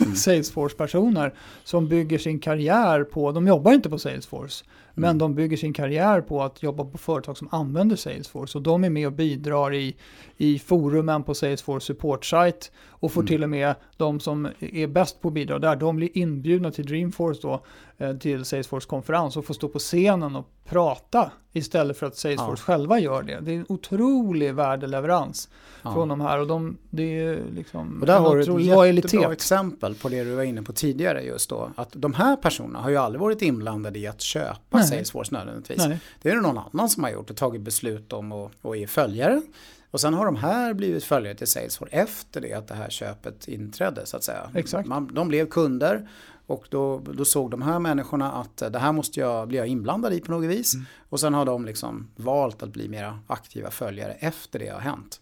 Mm. 0.00 0.14
Salesforce-personer 0.16 1.34
som 1.64 1.88
bygger 1.88 2.18
sin 2.18 2.38
karriär 2.40 3.04
på, 3.04 3.32
de 3.32 3.46
jobbar 3.46 3.72
inte 3.72 3.90
på 3.90 3.98
Salesforce, 3.98 4.64
men 4.94 5.04
Mm. 5.10 5.18
de 5.18 5.34
bygger 5.34 5.56
sin 5.56 5.72
karriär 5.72 6.20
på 6.20 6.42
att 6.42 6.62
jobba 6.62 6.84
på 6.84 6.98
företag 6.98 7.36
som 7.36 7.48
använder 7.50 7.96
Salesforce. 7.96 8.58
Och 8.58 8.62
de 8.62 8.84
är 8.84 8.90
med 8.90 9.06
och 9.06 9.12
bidrar 9.12 9.74
i, 9.74 9.96
i 10.36 10.58
forumen 10.58 11.22
på 11.22 11.34
Salesforce 11.34 11.86
support-site 11.86 12.66
och 12.88 13.12
får 13.12 13.20
Mm. 13.20 13.28
till 13.28 13.42
och 13.42 13.50
med 13.50 13.74
de 13.96 14.20
som 14.20 14.48
är 14.60 14.86
bäst 14.86 15.20
på 15.20 15.28
att 15.28 15.34
bidra 15.34 15.58
där, 15.58 15.76
de 15.76 15.96
blir 15.96 16.18
inbjudna 16.18 16.70
till 16.70 16.86
Dreamforce 16.86 17.40
då, 17.42 17.64
eh, 17.98 18.16
till 18.16 18.44
Salesforce-konferens 18.44 19.36
och 19.36 19.44
får 19.44 19.54
stå 19.54 19.68
på 19.68 19.78
scenen 19.78 20.36
och 20.36 20.46
prata 20.64 21.30
istället 21.52 21.96
för 21.98 22.06
att 22.06 22.16
Salesforce 22.16 22.62
själva 22.62 22.98
gör 23.00 23.22
det. 23.22 23.38
Det 23.40 23.50
är 23.52 23.56
en 23.56 23.66
otrolig 23.68 24.54
värdeleverans 24.54 25.48
Ja. 25.82 25.94
från 25.94 26.08
de 26.08 26.20
här 26.20 26.38
och 26.40 26.46
de, 26.46 26.76
det 26.90 27.18
är 27.20 27.38
liksom 27.54 27.98
Och 28.00 28.06
där 28.06 28.18
har 28.18 28.34
du 28.36 28.40
ett 28.42 28.48
lojalitet. 28.48 29.30
exempel 29.30 29.94
på 29.94 30.08
det 30.08 30.24
du 30.24 30.34
var 30.34 30.42
inne 30.42 30.62
på 30.62 30.72
tidigare 30.72 31.22
just 31.22 31.50
då. 31.50 31.70
Att 31.76 31.88
de 31.92 32.14
här 32.14 32.36
personerna 32.36 32.78
har 32.78 32.90
ju 32.90 32.96
aldrig 32.96 33.20
varit 33.20 33.42
inblandade 33.42 33.98
i 33.98 34.06
att 34.06 34.20
köpa 34.20 34.78
Nej. 34.78 34.86
Salesforce 34.90 35.34
nödvändigtvis. 35.34 35.78
Nej. 35.78 36.00
Det 36.22 36.30
är 36.30 36.34
det 36.34 36.40
någon 36.40 36.58
annan 36.58 36.88
som 36.88 37.02
har 37.04 37.10
gjort 37.10 37.30
och 37.30 37.36
tagit 37.36 37.60
beslut 37.60 38.12
om 38.12 38.32
och, 38.32 38.52
och 38.62 38.76
är 38.76 38.86
följare. 38.86 39.42
Och 39.90 40.00
sen 40.00 40.14
har 40.14 40.24
de 40.24 40.36
här 40.36 40.74
blivit 40.74 41.04
följare 41.04 41.34
till 41.34 41.46
Salesforce 41.46 41.96
efter 41.96 42.40
det 42.40 42.52
att 42.52 42.68
det 42.68 42.74
här 42.74 42.90
köpet 42.90 43.48
inträdde 43.48 44.06
så 44.06 44.16
att 44.16 44.24
säga. 44.24 44.50
Exakt. 44.54 44.88
Man, 44.88 45.14
de 45.14 45.28
blev 45.28 45.46
kunder 45.46 46.08
och 46.46 46.66
då, 46.70 46.98
då 46.98 47.24
såg 47.24 47.50
de 47.50 47.62
här 47.62 47.78
människorna 47.78 48.32
att 48.32 48.62
eh, 48.62 48.70
det 48.70 48.78
här 48.78 48.92
måste 48.92 49.20
jag 49.20 49.48
bli 49.48 49.66
inblandad 49.66 50.12
i 50.12 50.20
på 50.20 50.32
något 50.32 50.50
vis. 50.50 50.74
Mm. 50.74 50.86
Och 51.08 51.20
sen 51.20 51.34
har 51.34 51.44
de 51.44 51.64
liksom 51.64 52.10
valt 52.16 52.62
att 52.62 52.72
bli 52.72 52.88
mera 52.88 53.18
aktiva 53.26 53.70
följare 53.70 54.12
efter 54.12 54.58
det 54.58 54.68
har 54.68 54.80
hänt. 54.80 55.20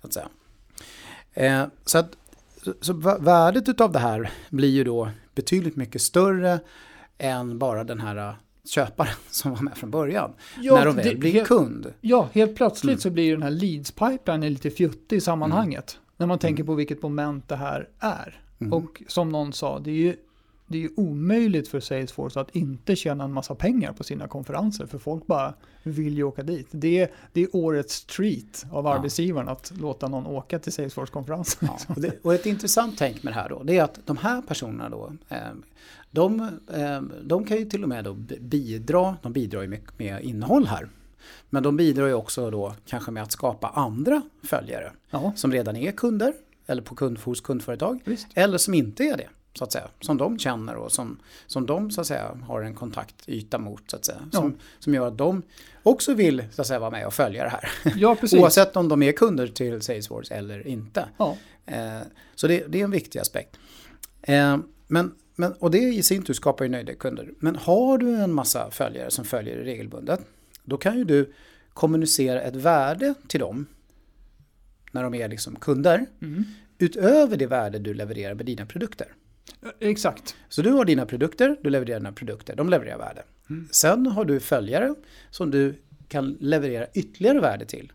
Så 0.00 0.06
att 0.06 0.12
säga. 0.12 0.28
Eh, 1.32 1.66
så 1.84 1.98
att 1.98 2.16
så, 2.62 2.74
så 2.80 2.92
vä- 2.92 3.24
värdet 3.24 3.68
utav 3.68 3.92
det 3.92 3.98
här 3.98 4.30
blir 4.50 4.70
ju 4.70 4.84
då 4.84 5.10
betydligt 5.34 5.76
mycket 5.76 6.02
större 6.02 6.60
än 7.18 7.58
bara 7.58 7.84
den 7.84 8.00
här 8.00 8.36
köparen 8.64 9.14
som 9.30 9.52
var 9.54 9.60
med 9.60 9.76
från 9.76 9.90
början. 9.90 10.32
Ja, 10.60 10.74
när 10.74 10.86
de 10.86 10.96
det- 10.96 11.02
väl 11.02 11.18
blir 11.18 11.32
helt- 11.32 11.48
kund. 11.48 11.92
Ja, 12.00 12.28
helt 12.32 12.56
plötsligt 12.56 12.92
Mm. 12.92 13.00
så 13.00 13.10
blir 13.10 13.32
den 13.32 13.42
här 13.42 13.50
leads-pipeline 13.50 14.48
lite 14.50 14.70
fjuttig 14.70 15.16
i 15.16 15.20
sammanhanget. 15.20 15.98
När 16.16 16.26
man 16.26 16.38
tänker 16.38 16.64
på 16.64 16.74
vilket 16.74 17.02
moment 17.02 17.48
det 17.48 17.56
här 17.56 17.88
är. 17.98 18.40
Mm. 18.60 18.72
Och 18.72 19.02
som 19.08 19.28
någon 19.28 19.52
sa, 19.52 19.78
det 19.78 19.90
är 19.90 19.94
ju 19.94 20.16
det 20.66 20.78
är 20.78 20.82
ju 20.82 20.90
omöjligt 20.96 21.68
för 21.68 21.80
Salesforce 21.80 22.40
att 22.40 22.50
inte 22.56 22.96
tjäna 22.96 23.24
en 23.24 23.32
massa 23.32 23.54
pengar 23.54 23.92
på 23.92 24.04
sina 24.04 24.28
konferenser. 24.28 24.86
För 24.86 24.98
folk 24.98 25.26
bara 25.26 25.54
vill 25.82 26.16
ju 26.16 26.22
åka 26.22 26.42
dit. 26.42 26.66
Det 26.70 26.98
är, 26.98 27.10
det 27.32 27.42
är 27.42 27.48
årets 27.56 28.04
treat 28.04 28.66
av 28.70 28.84
Ja. 28.84 28.94
arbetsgivaren 28.94 29.48
att 29.48 29.72
låta 29.80 30.08
någon 30.08 30.26
åka 30.26 30.58
till 30.58 30.72
Salesforce-konferensen. 30.72 31.68
Ja, 31.68 31.78
och, 31.94 32.00
det, 32.00 32.18
och 32.24 32.34
ett 32.34 32.46
intressant 32.46 32.94
tänk 32.98 33.22
med 33.22 33.32
det 33.32 33.34
här 33.40 33.48
då, 33.48 33.62
det 33.62 33.78
är 33.78 33.82
att 33.84 33.98
de 34.06 34.16
här 34.16 34.42
personerna 34.42 34.88
då, 34.88 35.12
eh, 35.28 35.38
de, 36.10 36.40
eh, 36.74 37.00
de 37.22 37.44
kan 37.44 37.56
ju 37.56 37.64
till 37.64 37.82
och 37.82 37.88
med 37.88 38.04
då 38.04 38.14
bidra, 38.40 39.16
de 39.22 39.32
bidrar 39.32 39.62
ju 39.62 39.68
med, 39.68 39.80
med 39.96 40.22
innehåll 40.22 40.66
här. 40.66 40.88
Men 41.50 41.62
de 41.62 41.76
bidrar 41.76 42.06
ju 42.06 42.14
också 42.14 42.50
då 42.50 42.74
kanske 42.86 43.10
med 43.10 43.22
att 43.22 43.32
skapa 43.32 43.68
andra 43.68 44.22
följare 44.42 44.92
Ja, 45.10 45.32
som 45.36 45.52
redan 45.52 45.76
är 45.76 45.92
kunder 45.92 46.32
eller 46.66 46.82
på 46.82 46.94
kund, 46.94 47.18
hos 47.18 47.40
kundföretag 47.40 48.00
visst. 48.04 48.26
eller 48.34 48.58
som 48.58 48.74
inte 48.74 49.04
är 49.04 49.16
det. 49.16 49.28
Så 49.54 49.64
att 49.64 49.72
säga, 49.72 49.88
som 50.00 50.16
de 50.16 50.38
känner 50.38 50.74
och 50.74 50.92
som, 50.92 51.18
som 51.46 51.66
de 51.66 51.90
så 51.90 52.00
att 52.00 52.06
säga 52.06 52.38
har 52.46 52.62
en 52.62 52.74
kontaktyta 52.74 53.58
mot 53.58 53.90
så 53.90 53.96
att 53.96 54.04
säga. 54.04 54.18
Ja. 54.32 54.38
Som, 54.38 54.58
som 54.78 54.94
gör 54.94 55.08
att 55.08 55.18
de 55.18 55.42
också 55.82 56.14
vill 56.14 56.44
så 56.52 56.60
att 56.60 56.66
säga 56.66 56.78
vara 56.78 56.90
med 56.90 57.06
och 57.06 57.14
följa 57.14 57.44
det 57.44 57.50
här. 57.50 57.70
Ja, 57.96 58.14
precis. 58.20 58.40
Oavsett 58.40 58.76
om 58.76 58.88
de 58.88 59.02
är 59.02 59.12
kunder 59.12 59.46
till 59.46 59.82
Salesforce 59.82 60.34
eller 60.34 60.66
inte. 60.66 61.08
Ja. 61.18 61.36
Eh, 61.66 62.00
så 62.34 62.46
det, 62.46 62.64
det 62.68 62.80
är 62.80 62.84
en 62.84 62.90
viktig 62.90 63.18
aspekt. 63.18 63.56
Eh, 64.22 64.58
men, 64.86 65.14
men, 65.36 65.52
och 65.52 65.70
det 65.70 65.78
i 65.78 66.02
sin 66.02 66.22
tur 66.22 66.34
skapar 66.34 66.64
ju 66.64 66.70
nöjda 66.70 66.94
kunder. 66.94 67.28
Men 67.38 67.56
har 67.56 67.98
du 67.98 68.14
en 68.16 68.32
massa 68.32 68.70
följare 68.70 69.10
som 69.10 69.24
följer 69.24 69.56
regelbundet, 69.56 70.20
då 70.64 70.76
kan 70.76 70.98
ju 70.98 71.04
du 71.04 71.32
kommunicera 71.74 72.40
ett 72.40 72.56
värde 72.56 73.14
till 73.28 73.40
dem 73.40 73.66
när 74.92 75.02
de 75.02 75.14
är 75.14 75.28
liksom 75.28 75.56
kunder, 75.56 76.06
Mm. 76.22 76.44
utöver 76.78 77.36
det 77.36 77.46
värde 77.46 77.78
du 77.78 77.94
levererar 77.94 78.34
med 78.34 78.46
dina 78.46 78.66
produkter. 78.66 79.06
Exakt. 79.80 80.36
Så 80.48 80.62
du 80.62 80.70
har 80.70 80.84
dina 80.84 81.06
produkter, 81.06 81.56
du 81.62 81.70
levererar 81.70 82.00
dina 82.00 82.12
produkter, 82.12 82.56
de 82.56 82.68
levererar 82.68 82.98
värde. 82.98 83.22
Mm. 83.50 83.68
Sen 83.70 84.06
har 84.06 84.24
du 84.24 84.40
följare 84.40 84.94
som 85.30 85.50
du 85.50 85.74
kan 86.08 86.36
leverera 86.40 86.86
ytterligare 86.94 87.40
värde 87.40 87.64
till 87.64 87.92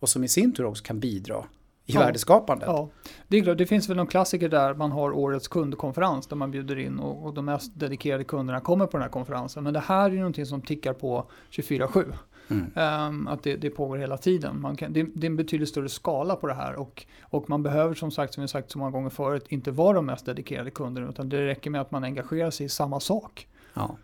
och 0.00 0.08
som 0.08 0.24
i 0.24 0.28
sin 0.28 0.52
tur 0.54 0.64
också 0.64 0.84
kan 0.84 1.00
bidra 1.00 1.44
i 1.86 1.92
Ja. 1.92 2.00
värdeskapandet. 2.00 2.66
Ja, 2.68 2.90
det 3.28 3.38
är 3.38 3.42
klart. 3.42 3.58
Det 3.58 3.66
finns 3.66 3.88
väl 3.88 3.96
någon 3.96 4.06
klassiker 4.06 4.48
där 4.48 4.74
man 4.74 4.92
har 4.92 5.12
årets 5.12 5.48
kundkonferens 5.48 6.26
där 6.26 6.36
man 6.36 6.50
bjuder 6.50 6.78
in 6.78 6.98
och, 6.98 7.26
och 7.26 7.34
de 7.34 7.44
mest 7.44 7.80
dedikerade 7.80 8.24
kunderna 8.24 8.60
kommer 8.60 8.86
på 8.86 8.92
den 8.96 9.02
här 9.02 9.10
konferensen. 9.10 9.64
Men 9.64 9.72
det 9.72 9.80
här 9.80 10.06
är 10.06 10.10
ju 10.10 10.18
någonting 10.18 10.46
som 10.46 10.62
tickar 10.62 10.92
på 10.92 11.30
24-7. 11.50 12.12
Mm. 12.48 12.70
Ehm, 12.74 13.28
att 13.28 13.42
det, 13.42 13.56
det 13.56 13.70
pågår 13.70 13.96
hela 13.96 14.18
tiden. 14.18 14.60
Man 14.60 14.76
kan, 14.76 14.92
det, 14.92 15.06
det 15.14 15.26
är 15.26 15.30
en 15.30 15.36
betydligt 15.36 15.68
större 15.68 15.88
skala 15.88 16.36
på 16.36 16.46
det 16.46 16.54
här 16.54 16.74
och, 16.74 17.06
och 17.22 17.50
man 17.50 17.62
behöver 17.62 17.94
som 17.94 18.10
sagt, 18.10 18.34
som 18.34 18.42
vi 18.42 18.48
sagt 18.48 18.70
så 18.70 18.78
många 18.78 18.90
gånger 18.90 19.10
förut, 19.10 19.44
inte 19.48 19.70
vara 19.70 19.92
de 19.92 20.06
mest 20.06 20.26
dedikerade 20.26 20.70
kunderna 20.70 21.08
utan 21.08 21.28
det 21.28 21.46
räcker 21.46 21.70
med 21.70 21.80
att 21.80 21.90
man 21.90 22.04
engagerar 22.04 22.50
sig 22.50 22.66
i 22.66 22.68
samma 22.68 23.00
sak. 23.00 23.48
Ja. 23.74 23.96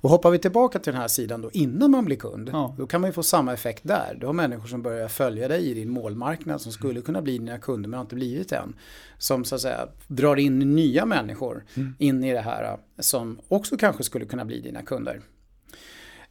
Och 0.00 0.10
hoppar 0.10 0.30
vi 0.30 0.38
tillbaka 0.38 0.78
till 0.78 0.92
den 0.92 1.00
här 1.00 1.08
sidan 1.08 1.40
då 1.40 1.50
innan 1.52 1.90
man 1.90 2.04
blir 2.04 2.16
kund, 2.16 2.50
Ja. 2.52 2.74
då 2.78 2.86
kan 2.86 3.00
man 3.00 3.08
ju 3.08 3.12
få 3.14 3.22
samma 3.22 3.52
effekt 3.52 3.80
där. 3.84 4.16
Du 4.20 4.26
har 4.26 4.32
människor 4.32 4.66
som 4.66 4.82
börjar 4.82 5.08
följa 5.08 5.48
dig 5.48 5.70
i 5.70 5.74
din 5.74 5.90
målmarknad 5.90 6.60
som 6.60 6.72
skulle 6.72 7.00
kunna 7.00 7.22
bli 7.22 7.38
dina 7.38 7.58
kunder 7.58 7.88
men 7.88 7.98
har 7.98 8.04
inte 8.04 8.14
blivit 8.14 8.52
än. 8.52 8.74
Som 9.18 9.44
så 9.44 9.54
att 9.54 9.60
säga 9.60 9.88
drar 10.06 10.36
in 10.36 10.58
nya 10.58 11.06
människor 11.06 11.64
in 11.98 12.24
i 12.24 12.32
det 12.32 12.40
här 12.40 12.78
som 12.98 13.38
också 13.48 13.76
kanske 13.76 14.02
skulle 14.04 14.24
kunna 14.24 14.44
bli 14.44 14.60
dina 14.60 14.82
kunder. 14.82 15.20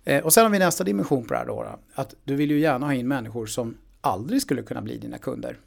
Eh, 0.03 0.23
och 0.23 0.33
sen 0.33 0.43
har 0.43 0.49
vi 0.51 0.59
nästa 0.59 0.83
dimension 0.83 1.23
på 1.25 1.33
det 1.33 1.39
här 1.39 1.45
då, 1.45 1.65
att 1.95 2.15
du 2.23 2.35
vill 2.35 2.51
ju 2.51 2.59
gärna 2.59 2.85
ha 2.85 2.93
in 2.93 3.07
människor 3.07 3.45
som 3.45 3.77
aldrig 4.01 4.41
skulle 4.41 4.61
kunna 4.61 4.81
bli 4.81 4.97
dina 4.97 5.17
kunder. 5.17 5.57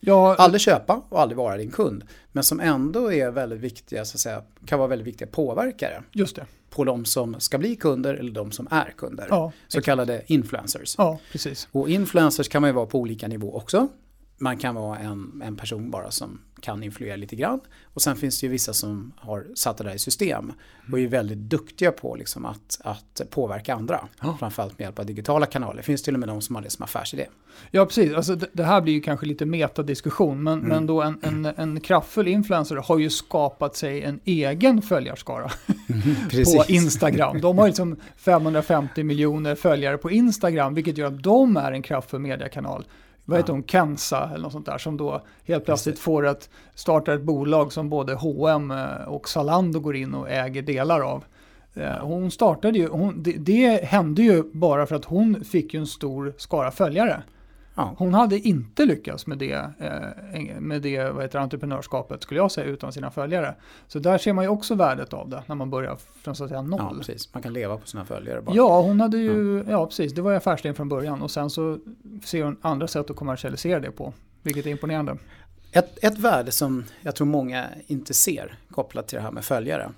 Ja, 0.00 0.34
Aldrig 0.38 0.60
köpa 0.60 1.02
och 1.08 1.20
aldrig 1.20 1.36
vara 1.36 1.56
din 1.56 1.70
kund, 1.70 2.04
men 2.32 2.44
som 2.44 2.60
ändå 2.60 3.12
är 3.12 3.30
väldigt 3.30 3.60
viktiga, 3.60 4.04
så 4.04 4.16
att 4.16 4.20
säga, 4.20 4.42
kan 4.66 4.78
vara 4.78 4.88
väldigt 4.88 5.06
viktiga 5.06 5.28
påverkare 5.28 6.02
just 6.12 6.36
det. 6.36 6.46
på 6.70 6.84
de 6.84 7.04
som 7.04 7.40
ska 7.40 7.58
bli 7.58 7.76
kunder 7.76 8.14
eller 8.14 8.32
de 8.32 8.52
som 8.52 8.68
är 8.70 8.94
kunder. 8.96 9.26
Ja, 9.30 9.52
så 9.68 9.80
kallade 9.82 10.22
influencers. 10.26 10.94
ja 10.98 11.18
precis. 11.32 11.68
Och 11.72 11.88
influencers 11.88 12.48
kan 12.48 12.62
man 12.62 12.68
ju 12.70 12.74
vara 12.74 12.86
på 12.86 12.98
olika 12.98 13.28
nivå 13.28 13.56
också. 13.56 13.88
Man 14.42 14.56
kan 14.56 14.74
vara 14.74 14.98
en, 14.98 15.42
en 15.44 15.56
person 15.56 15.90
bara 15.90 16.10
som 16.10 16.40
kan 16.60 16.82
influera 16.82 17.16
lite 17.16 17.36
grann. 17.36 17.60
Och 17.84 18.02
sen 18.02 18.16
finns 18.16 18.40
det 18.40 18.46
ju 18.46 18.50
vissa 18.50 18.72
som 18.72 19.12
har 19.16 19.46
satt 19.54 19.76
det 19.76 19.84
där 19.84 19.94
i 19.94 19.98
system 19.98 20.52
och 20.92 21.00
är 21.00 21.06
väldigt 21.06 21.38
duktiga 21.38 21.92
på 21.92 22.16
liksom 22.16 22.44
att, 22.44 22.80
att 22.84 23.20
påverka 23.30 23.74
andra. 23.74 24.08
Ja. 24.20 24.36
Framförallt 24.38 24.78
med 24.78 24.84
hjälp 24.84 24.98
av 24.98 25.06
digitala 25.06 25.46
kanaler. 25.46 25.76
Det 25.76 25.82
finns 25.82 26.02
till 26.02 26.14
och 26.14 26.20
med 26.20 26.28
de 26.28 26.42
som 26.42 26.54
har 26.54 26.62
det 26.62 26.70
som 26.70 26.82
affärsidé. 26.82 27.26
Ja, 27.70 27.86
precis. 27.86 28.14
Alltså, 28.14 28.36
det, 28.52 28.64
här 28.64 28.80
blir 28.80 28.92
ju 28.92 29.00
kanske 29.00 29.26
lite 29.26 29.46
metadiskussion, 29.46 30.42
men, 30.42 30.58
men 30.58 30.86
då 30.86 31.02
en, 31.02 31.18
en, 31.22 31.46
en 31.46 31.80
kraftfull 31.80 32.28
influencer 32.28 32.76
har 32.76 32.98
ju 32.98 33.10
skapat 33.10 33.76
sig 33.76 34.02
en 34.02 34.20
egen 34.24 34.82
följarskara 34.82 35.50
på 36.56 36.64
Instagram. 36.68 37.40
De 37.40 37.58
har 37.58 37.66
liksom 37.66 37.96
550 38.16 39.04
miljoner 39.04 39.54
följare 39.54 39.98
på 39.98 40.10
Instagram, 40.10 40.74
vilket 40.74 40.98
gör 40.98 41.06
att 41.06 41.22
de 41.22 41.56
är 41.56 41.72
en 41.72 41.82
kraftfull 41.82 42.20
mediekanal. 42.20 42.84
Vad 43.30 43.38
heter 43.38 43.52
hon, 43.52 43.64
Kenza 43.64 44.30
eller 44.34 44.42
något 44.42 44.52
sånt 44.52 44.66
där, 44.66 44.78
som 44.78 44.96
då 44.96 45.22
helt 45.44 45.64
plötsligt 45.64 45.98
får 45.98 46.26
att 46.26 46.48
starta 46.74 47.14
ett 47.14 47.22
bolag 47.22 47.72
som 47.72 47.88
både 47.88 48.14
H&M 48.14 48.72
och 49.06 49.28
Zalando 49.28 49.80
går 49.80 49.96
in 49.96 50.14
och 50.14 50.30
äger 50.30 50.62
delar 50.62 51.00
av. 51.00 51.24
Eh, 51.74 51.98
Hon 52.00 52.30
startade 52.30 52.78
ju, 52.78 52.88
hon, 52.88 53.22
det, 53.22 53.32
det 53.32 53.84
hände 53.84 54.22
ju 54.22 54.42
bara 54.52 54.86
för 54.86 54.96
att 54.96 55.04
hon 55.04 55.44
fick 55.44 55.74
ju 55.74 55.80
en 55.80 55.86
stor 55.86 56.34
skara 56.36 56.70
följare. 56.70 57.22
Ja. 57.74 57.94
Hon 57.98 58.14
hade 58.14 58.38
inte 58.38 58.84
lyckats 58.86 59.26
med 59.26 59.38
det, 59.38 59.52
eh, 59.78 60.60
med 60.60 60.82
det 60.82 61.10
vad 61.10 61.22
heter, 61.22 61.38
entreprenörskapet 61.38 62.22
skulle 62.22 62.40
jag 62.40 62.52
säga 62.52 62.66
utan 62.66 62.92
sina 62.92 63.10
följare. 63.10 63.54
Så 63.88 63.98
där 63.98 64.18
ser 64.18 64.32
man 64.32 64.44
ju 64.44 64.48
också 64.48 64.74
värdet 64.74 65.12
av 65.12 65.28
det 65.28 65.42
när 65.46 65.54
man 65.54 65.70
börjar 65.70 65.98
från 66.22 66.36
så 66.36 66.44
att 66.44 66.50
säga 66.50 66.58
ja, 66.70 66.76
noll. 66.76 66.98
precis. 66.98 67.34
Man 67.34 67.42
kan 67.42 67.52
leva 67.52 67.76
på 67.76 67.86
sina 67.86 68.04
följare 68.04 68.42
bara. 68.42 68.56
Ja, 68.56 68.80
hon 68.80 69.00
hade 69.00 69.18
ju, 69.18 69.64
ja 69.68 69.86
precis, 69.86 70.12
det 70.12 70.22
var 70.22 70.30
ju 70.30 70.36
affärsidén 70.36 70.74
från 70.74 70.88
början 70.88 71.22
och 71.22 71.30
sen 71.30 71.50
så 71.50 71.78
ser 72.24 72.44
hon 72.44 72.56
andra 72.62 72.88
sätt 72.88 73.10
att 73.10 73.16
kommersialisera 73.16 73.80
det 73.80 73.90
på, 73.90 74.12
vilket 74.42 74.66
är 74.66 74.70
imponerande. 74.70 75.16
Ett, 75.72 76.04
ett 76.04 76.18
värde 76.18 76.52
som 76.52 76.84
jag 77.00 77.16
tror 77.16 77.26
många 77.26 77.66
inte 77.86 78.14
ser 78.14 78.58
kopplat 78.70 79.08
till 79.08 79.16
det 79.16 79.22
här 79.22 79.30
med 79.30 79.44
följare. 79.44 79.90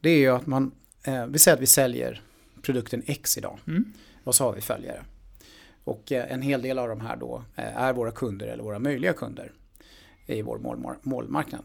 det 0.00 0.10
är 0.10 0.18
ju 0.18 0.28
att 0.28 0.46
man, 0.46 0.72
eh, 1.02 1.26
vi 1.26 1.38
säger 1.38 1.56
att 1.56 1.62
vi 1.62 1.66
säljer 1.66 2.20
produkten 2.62 3.02
X 3.06 3.38
idag 3.38 3.58
Mm. 3.66 3.92
och 4.24 4.34
så 4.34 4.44
har 4.44 4.52
vi 4.52 4.60
följare. 4.60 5.00
Och 5.90 6.12
eh, 6.12 6.32
en 6.32 6.42
hel 6.42 6.62
del 6.62 6.78
av 6.78 6.88
de 6.88 7.00
här 7.00 7.16
då 7.16 7.44
eh, 7.56 7.76
är 7.76 7.92
våra 7.92 8.10
kunder 8.10 8.46
eller 8.46 8.62
våra 8.62 8.78
möjliga 8.78 9.12
kunder 9.12 9.52
i 10.26 10.42
vår 10.42 10.58
mål, 10.58 10.96
målmarknad. 11.02 11.62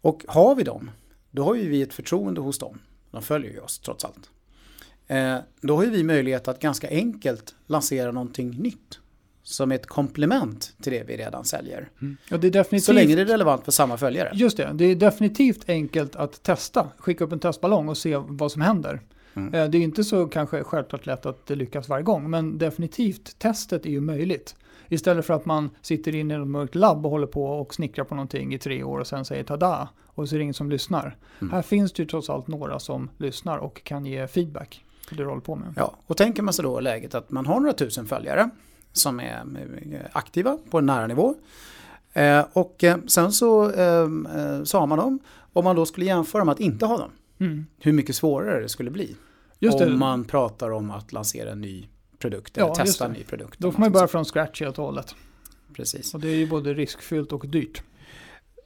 Och 0.00 0.24
har 0.28 0.54
vi 0.54 0.62
dem, 0.62 0.90
då 1.30 1.44
har 1.44 1.54
ju 1.54 1.68
vi 1.68 1.82
ett 1.82 1.94
förtroende 1.94 2.40
hos 2.40 2.58
dem. 2.58 2.78
De 3.10 3.22
följer 3.22 3.52
ju 3.52 3.60
oss 3.60 3.78
trots 3.78 4.04
allt. 4.04 4.30
Eh, 5.06 5.36
då 5.60 5.76
har 5.76 5.84
ju 5.84 5.90
vi 5.90 6.02
möjlighet 6.02 6.48
att 6.48 6.60
ganska 6.60 6.88
enkelt 6.88 7.54
lansera 7.66 8.12
någonting 8.12 8.50
nytt. 8.50 8.98
Som 9.44 9.72
ett 9.72 9.86
komplement 9.86 10.72
till 10.82 10.92
det 10.92 11.02
vi 11.02 11.16
redan 11.16 11.44
säljer. 11.44 11.90
Ja, 12.28 12.36
det 12.36 12.46
är 12.46 12.50
definitivt, 12.50 12.84
Så 12.84 12.92
länge 12.92 13.14
det 13.14 13.22
är 13.22 13.26
relevant 13.26 13.64
för 13.64 13.72
samma 13.72 13.96
följare. 13.96 14.30
Just 14.34 14.56
det, 14.56 14.70
det 14.74 14.84
är 14.84 14.96
definitivt 14.96 15.68
enkelt 15.68 16.16
att 16.16 16.42
testa. 16.42 16.88
Skicka 16.98 17.24
upp 17.24 17.32
en 17.32 17.40
testballong 17.40 17.88
och 17.88 17.98
se 17.98 18.16
vad 18.16 18.52
som 18.52 18.62
händer. 18.62 19.00
Mm. 19.34 19.54
Eh, 19.54 19.70
Det 19.70 19.78
är 19.78 19.82
inte 19.82 20.04
så 20.04 20.26
kanske 20.26 20.64
självklart 20.64 21.06
lätt 21.06 21.26
att 21.26 21.46
det 21.46 21.54
lyckas 21.54 21.88
varje 21.88 22.02
gång, 22.04 22.30
men 22.30 22.58
definitivt 22.58 23.38
testet 23.38 23.86
är 23.86 23.90
ju 23.90 24.00
möjligt. 24.00 24.56
Istället 24.88 25.26
för 25.26 25.34
att 25.34 25.44
man 25.44 25.70
sitter 25.82 26.14
inne 26.14 26.34
i 26.34 26.40
ett 26.40 26.46
mörkt 26.46 26.74
labb 26.74 27.06
och 27.06 27.10
håller 27.12 27.26
på 27.26 27.44
och 27.44 27.74
snickrar 27.74 28.04
på 28.04 28.14
någonting 28.14 28.54
i 28.54 28.58
tre 28.58 28.82
år 28.82 28.98
och 28.98 29.06
sen 29.06 29.24
säger 29.24 29.44
tada 29.44 29.88
och 30.06 30.28
så 30.28 30.34
är 30.34 30.38
det 30.38 30.42
ingen 30.42 30.54
som 30.54 30.70
lyssnar. 30.70 31.16
Mm. 31.40 31.52
Här 31.52 31.62
finns 31.62 31.92
det 31.92 32.02
ju 32.02 32.08
trots 32.08 32.30
allt 32.30 32.46
några 32.46 32.78
som 32.78 33.10
lyssnar 33.18 33.58
och 33.58 33.84
kan 33.84 34.06
ge 34.06 34.26
feedback 34.26 34.84
på 35.08 35.14
det 35.14 35.22
du 35.22 35.28
håller 35.28 35.40
på 35.40 35.56
med. 35.56 35.74
Ja, 35.76 35.96
och 36.06 36.16
tänker 36.16 36.42
man 36.42 36.54
sig 36.54 36.62
då 36.62 36.80
läget 36.80 37.14
att 37.14 37.30
man 37.30 37.46
har 37.46 37.60
några 37.60 37.72
tusen 37.72 38.06
följare 38.06 38.50
som 38.92 39.20
är 39.20 39.42
eh, 39.92 40.00
aktiva 40.12 40.58
på 40.70 40.78
en 40.78 40.86
nära 40.86 41.06
nivå. 41.06 41.34
Eh, 42.12 42.44
och 42.52 42.84
sen 43.06 43.32
så, 43.32 43.70
eh, 43.70 44.08
så 44.64 44.78
har 44.78 44.86
man 44.86 44.98
dem. 44.98 45.18
Om 45.52 45.64
man 45.64 45.76
då 45.76 45.86
skulle 45.86 46.06
jämföra 46.06 46.44
med 46.44 46.52
att 46.52 46.60
inte 46.60 46.86
ha 46.86 46.98
dem. 46.98 47.10
Mm. 47.46 47.66
Hur 47.78 47.92
mycket 47.92 48.16
svårare 48.16 48.60
det 48.62 48.68
skulle 48.68 48.90
bli. 48.90 49.16
Just 49.58 49.78
det, 49.78 49.86
om 49.86 49.98
man 49.98 50.24
pratar 50.24 50.70
om 50.70 50.90
att 50.90 51.12
lansera 51.12 51.50
en 51.52 51.60
ny 51.60 51.88
produkt 52.18 52.56
eller 52.58 52.66
Ja, 52.68 52.74
testa 52.74 53.04
en 53.04 53.12
det. 53.12 53.18
ny 53.18 53.24
produkt. 53.24 53.58
då 53.58 53.72
får 53.72 53.80
man 53.80 53.92
börja 53.92 54.08
från 54.08 54.24
scratch 54.24 54.60
helt 54.60 54.78
och 54.78 54.84
hållet. 54.84 55.14
Precis. 55.76 56.14
Och 56.14 56.20
det 56.20 56.28
är 56.28 56.36
ju 56.36 56.46
både 56.46 56.74
riskfyllt 56.74 57.32
och 57.32 57.48
dyrt. 57.48 57.82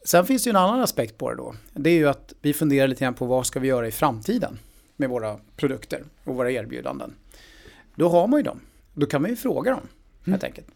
Sen 0.04 0.26
finns 0.26 0.44
det 0.44 0.48
ju 0.48 0.50
en 0.50 0.56
annan 0.56 0.80
aspekt 0.80 1.18
på 1.18 1.30
det 1.30 1.36
då. 1.36 1.54
Det 1.72 1.90
är 1.90 1.94
ju 1.94 2.08
att 2.08 2.32
vi 2.42 2.52
funderar 2.52 2.88
lite 2.88 3.04
grann 3.04 3.14
på 3.14 3.26
vad 3.26 3.46
ska 3.46 3.60
vi 3.60 3.68
göra 3.68 3.88
i 3.88 3.92
framtiden 3.92 4.58
med 4.96 5.08
våra 5.08 5.36
produkter 5.56 6.04
och 6.24 6.34
våra 6.34 6.50
erbjudanden. 6.50 7.14
Då 7.94 8.08
har 8.08 8.26
man 8.26 8.38
ju 8.38 8.42
dem. 8.42 8.60
Då 8.94 9.06
kan 9.06 9.22
man 9.22 9.30
ju 9.30 9.36
fråga 9.36 9.70
dem 9.70 9.88
helt 10.26 10.44
enkelt. 10.44 10.66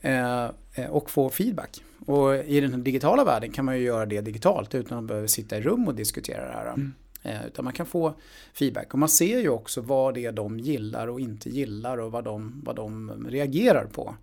Eh, 0.00 0.44
eh, 0.44 0.90
och 0.90 1.10
få 1.10 1.30
feedback. 1.30 1.82
Och 2.06 2.34
i 2.34 2.60
den 2.60 2.84
digitala 2.84 3.24
världen 3.24 3.50
kan 3.50 3.64
man 3.64 3.78
ju 3.78 3.84
göra 3.84 4.06
det 4.06 4.20
digitalt 4.20 4.74
utan 4.74 4.98
att 4.98 5.04
behöva 5.04 5.28
sitta 5.28 5.58
i 5.58 5.60
rum 5.60 5.88
och 5.88 5.94
diskutera 5.94 6.46
det 6.46 6.52
här. 6.52 6.66
Eh, 6.66 6.74
Eh, 7.22 7.46
utan 7.46 7.64
man 7.64 7.74
kan 7.74 7.86
få 7.86 8.14
feedback. 8.54 8.92
Och 8.92 8.98
man 8.98 9.08
ser 9.08 9.40
ju 9.40 9.48
också 9.48 9.80
vad 9.80 10.14
det 10.14 10.26
är 10.26 10.32
de 10.32 10.58
gillar 10.58 11.06
och 11.06 11.20
inte 11.20 11.50
gillar 11.50 11.98
och 11.98 12.12
vad 12.12 12.24
de, 12.24 12.62
vad 12.64 12.76
de 12.76 13.10
reagerar 13.28 13.84
på. 13.84 14.14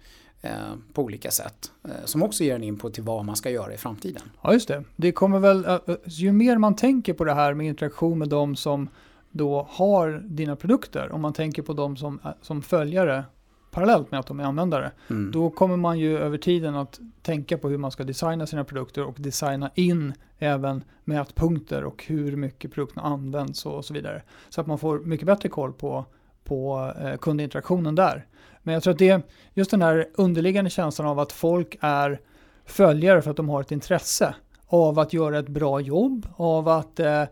Eh, 0.41 0.51
på 0.94 1.01
olika 1.01 1.32
sätt. 1.32 1.72
Eh, 1.84 2.06
som 2.06 2.24
också 2.24 2.44
ger 2.44 2.56
en 2.56 2.63
input 2.63 2.94
till 2.94 3.03
vad 3.03 3.25
man 3.25 3.36
ska 3.36 3.50
göra 3.50 3.74
i 3.74 3.77
framtiden. 3.77 4.22
Ja, 4.41 4.53
just 4.53 4.68
det. 4.68 4.84
Det 4.96 5.12
kommer 5.12 5.39
väl, 5.39 5.79
ju 6.06 6.32
mer 6.32 6.58
man 6.58 6.75
tänker 6.75 7.13
på 7.13 7.24
det 7.24 7.34
här 7.34 7.53
med 7.53 7.68
interaktion 7.68 8.20
med 8.20 8.29
de 8.29 8.56
som 8.56 8.89
då 9.32 9.68
har 9.70 10.24
dina 10.25 10.56
produkter, 10.56 11.12
om 11.12 11.22
man 11.22 11.34
tänker 11.34 11.62
på 11.62 11.74
de 11.74 11.98
som, 11.98 12.20
som 12.41 12.62
följare 12.62 13.24
parallellt 13.71 14.11
med 14.11 14.19
att 14.19 14.27
de 14.27 14.39
är 14.39 14.43
användare, 14.43 14.91
Mm. 15.09 15.31
då 15.31 15.49
kommer 15.49 15.77
man 15.77 15.99
ju 15.99 16.17
över 16.17 16.38
tiden 16.38 16.75
att 16.75 16.99
tänka 17.21 17.57
på 17.57 17.69
hur 17.69 17.77
man 17.77 17.91
ska 17.91 18.03
designa 18.03 18.45
sina 18.47 18.63
produkter 18.63 19.03
och 19.05 19.15
designa 19.17 19.71
in 19.75 20.13
även 20.39 20.83
mätpunkter 21.03 21.83
och 21.83 22.03
hur 22.07 22.35
mycket 22.35 22.71
produkterna 22.71 23.01
används 23.01 23.65
och 23.65 23.85
så 23.85 23.93
vidare. 23.93 24.21
Så 24.49 24.61
att 24.61 24.67
man 24.67 24.77
får 24.79 24.99
mycket 24.99 25.25
bättre 25.27 25.49
koll 25.49 25.73
på, 25.73 26.05
på 26.43 26.91
eh, 27.01 27.17
kundinteraktionen 27.17 27.95
där. 27.95 28.25
Men 28.63 28.73
jag 28.73 28.83
tror 28.83 28.93
att 28.93 28.99
det 28.99 29.09
är 29.09 29.21
just 29.53 29.71
den 29.71 29.81
här 29.81 30.07
underliggande 30.15 30.69
känslan 30.69 31.07
av 31.07 31.19
att 31.19 31.31
folk 31.31 31.77
är 31.81 32.19
följare 32.65 33.21
för 33.21 33.31
att 33.31 33.38
de 33.38 33.49
har 33.49 33.61
ett 33.61 33.71
intresse 33.71 34.35
av 34.67 34.99
att 34.99 35.13
göra 35.13 35.39
ett 35.39 35.49
bra 35.49 35.79
jobb, 35.81 36.27
av 36.35 36.67
att 36.67 36.99
eh, 36.99 37.23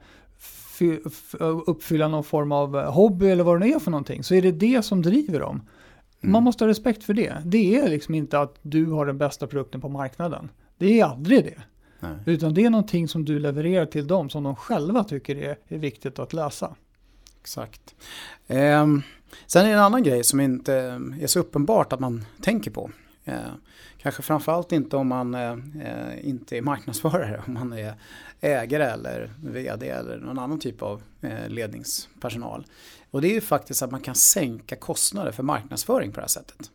uppfylla 1.65 2.07
någon 2.07 2.23
form 2.23 2.51
av 2.51 2.83
hobby 2.85 3.29
eller 3.29 3.43
vad 3.43 3.59
det 3.61 3.65
nu 3.65 3.71
är 3.73 3.79
för 3.79 3.91
någonting, 3.91 4.23
så 4.23 4.35
är 4.35 4.41
det 4.41 4.51
det 4.51 4.85
som 4.85 5.01
driver 5.01 5.39
dem. 5.39 5.61
Mm. 6.21 6.31
Man 6.31 6.43
måste 6.43 6.63
ha 6.63 6.69
respekt 6.69 7.03
för 7.03 7.13
det. 7.13 7.41
Det 7.45 7.75
är 7.75 7.89
liksom 7.89 8.15
inte 8.15 8.39
att 8.39 8.55
du 8.61 8.85
har 8.85 9.05
den 9.05 9.17
bästa 9.17 9.47
produkten 9.47 9.81
på 9.81 9.89
marknaden. 9.89 10.49
Det 10.77 10.99
är 10.99 11.05
aldrig 11.05 11.43
det. 11.43 11.61
Nej. 11.99 12.17
Utan 12.25 12.53
det 12.53 12.65
är 12.65 12.69
någonting 12.69 13.07
som 13.07 13.25
du 13.25 13.39
levererar 13.39 13.85
till 13.85 14.07
dem 14.07 14.29
som 14.29 14.43
de 14.43 14.55
själva 14.55 15.03
tycker 15.03 15.35
är, 15.35 15.57
är 15.67 15.77
viktigt 15.77 16.19
att 16.19 16.33
läsa. 16.33 16.75
Exakt. 17.41 17.95
Ehm, 18.47 19.01
sen 19.45 19.65
är 19.65 19.69
det 19.69 19.73
en 19.73 19.79
annan 19.79 20.03
grej 20.03 20.23
som 20.23 20.39
inte 20.39 20.73
är 21.21 21.27
så 21.27 21.39
uppenbart 21.39 21.93
att 21.93 21.99
man 21.99 22.25
tänker 22.41 22.71
på. 22.71 22.91
Ehm, 23.25 23.51
kanske 23.97 24.21
framförallt 24.21 24.71
inte 24.71 24.97
om 24.97 25.07
man 25.07 25.35
eh, 25.35 25.51
eh, 25.51 26.27
inte 26.27 26.57
är 26.57 26.61
marknadsförare, 26.61 27.41
om 27.47 27.53
man 27.53 27.73
är 27.73 27.93
ägare 28.41 28.83
eller 28.83 29.31
vd 29.43 29.89
eller 29.89 30.17
någon 30.17 30.39
annan 30.39 30.59
typ 30.59 30.81
av 30.81 31.01
eh, 31.21 31.49
ledningspersonal. 31.49 32.65
Och 33.11 33.21
det 33.21 33.27
är 33.27 33.33
ju 33.33 33.41
faktiskt 33.41 33.81
att 33.81 33.91
man 33.91 34.01
kan 34.01 34.15
sänka 34.15 34.75
kostnader 34.75 35.31
för 35.31 35.43
marknadsföring 35.43 36.11
på 36.11 36.15
det 36.15 36.21
här 36.21 36.27
sättet. 36.27 36.71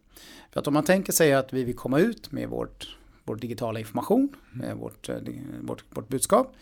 För 0.52 0.60
att 0.60 0.66
om 0.66 0.74
man 0.74 0.84
tänker 0.84 1.12
sig 1.12 1.32
att 1.32 1.52
vi 1.52 1.64
vill 1.64 1.76
komma 1.76 1.98
ut 1.98 2.32
med 2.32 2.48
vårt, 2.48 2.96
vår 3.24 3.36
digitala 3.36 3.78
information, 3.78 4.36
eh, 4.64 4.74
vårt, 4.74 5.08
eh, 5.08 5.16
vårt, 5.60 5.84
vårt 5.90 6.08
budskap 6.08 6.54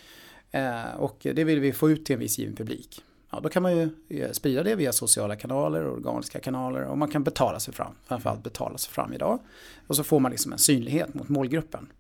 eh, 0.51 0.95
och 0.99 1.19
det 1.21 1.45
vill 1.45 1.61
vi 1.61 1.73
få 1.73 1.91
ut 1.91 2.05
till 2.05 2.15
en 2.15 2.21
viss 2.21 2.39
given 2.39 2.57
publik. 2.57 3.03
Ja, 3.31 3.41
då 3.41 3.49
kan 3.49 3.63
man 3.63 3.77
ju 3.77 3.91
eh, 4.09 4.31
sprida 4.33 4.63
det 4.63 4.75
via 4.75 4.93
sociala 4.93 5.37
kanaler, 5.37 5.87
organiska 5.87 6.41
kanaler 6.41 6.83
och 6.83 6.99
man 6.99 7.11
kan 7.11 7.25
betala 7.25 7.61
sig 7.61 7.75
fram, 7.75 7.93
framförallt 8.05 8.43
betala 8.43 8.79
sig 8.79 8.93
fram 8.93 9.13
idag. 9.13 9.39
Och 9.87 9.97
så 9.97 10.05
får 10.05 10.21
man 10.21 10.31
liksom 10.31 10.53
en 10.53 10.59
synlighet 10.59 11.15
mot 11.15 11.29
målgruppen. 11.29 11.93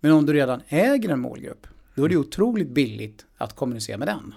Men 0.00 0.12
om 0.12 0.26
du 0.26 0.32
redan 0.32 0.62
äger 0.68 1.08
en 1.08 1.20
målgrupp, 1.20 1.66
då 1.94 2.04
är 2.04 2.08
det 2.08 2.16
otroligt 2.16 2.68
billigt 2.68 3.26
att 3.36 3.56
kommunicera 3.56 3.98
med 3.98 4.08
den. 4.08 4.34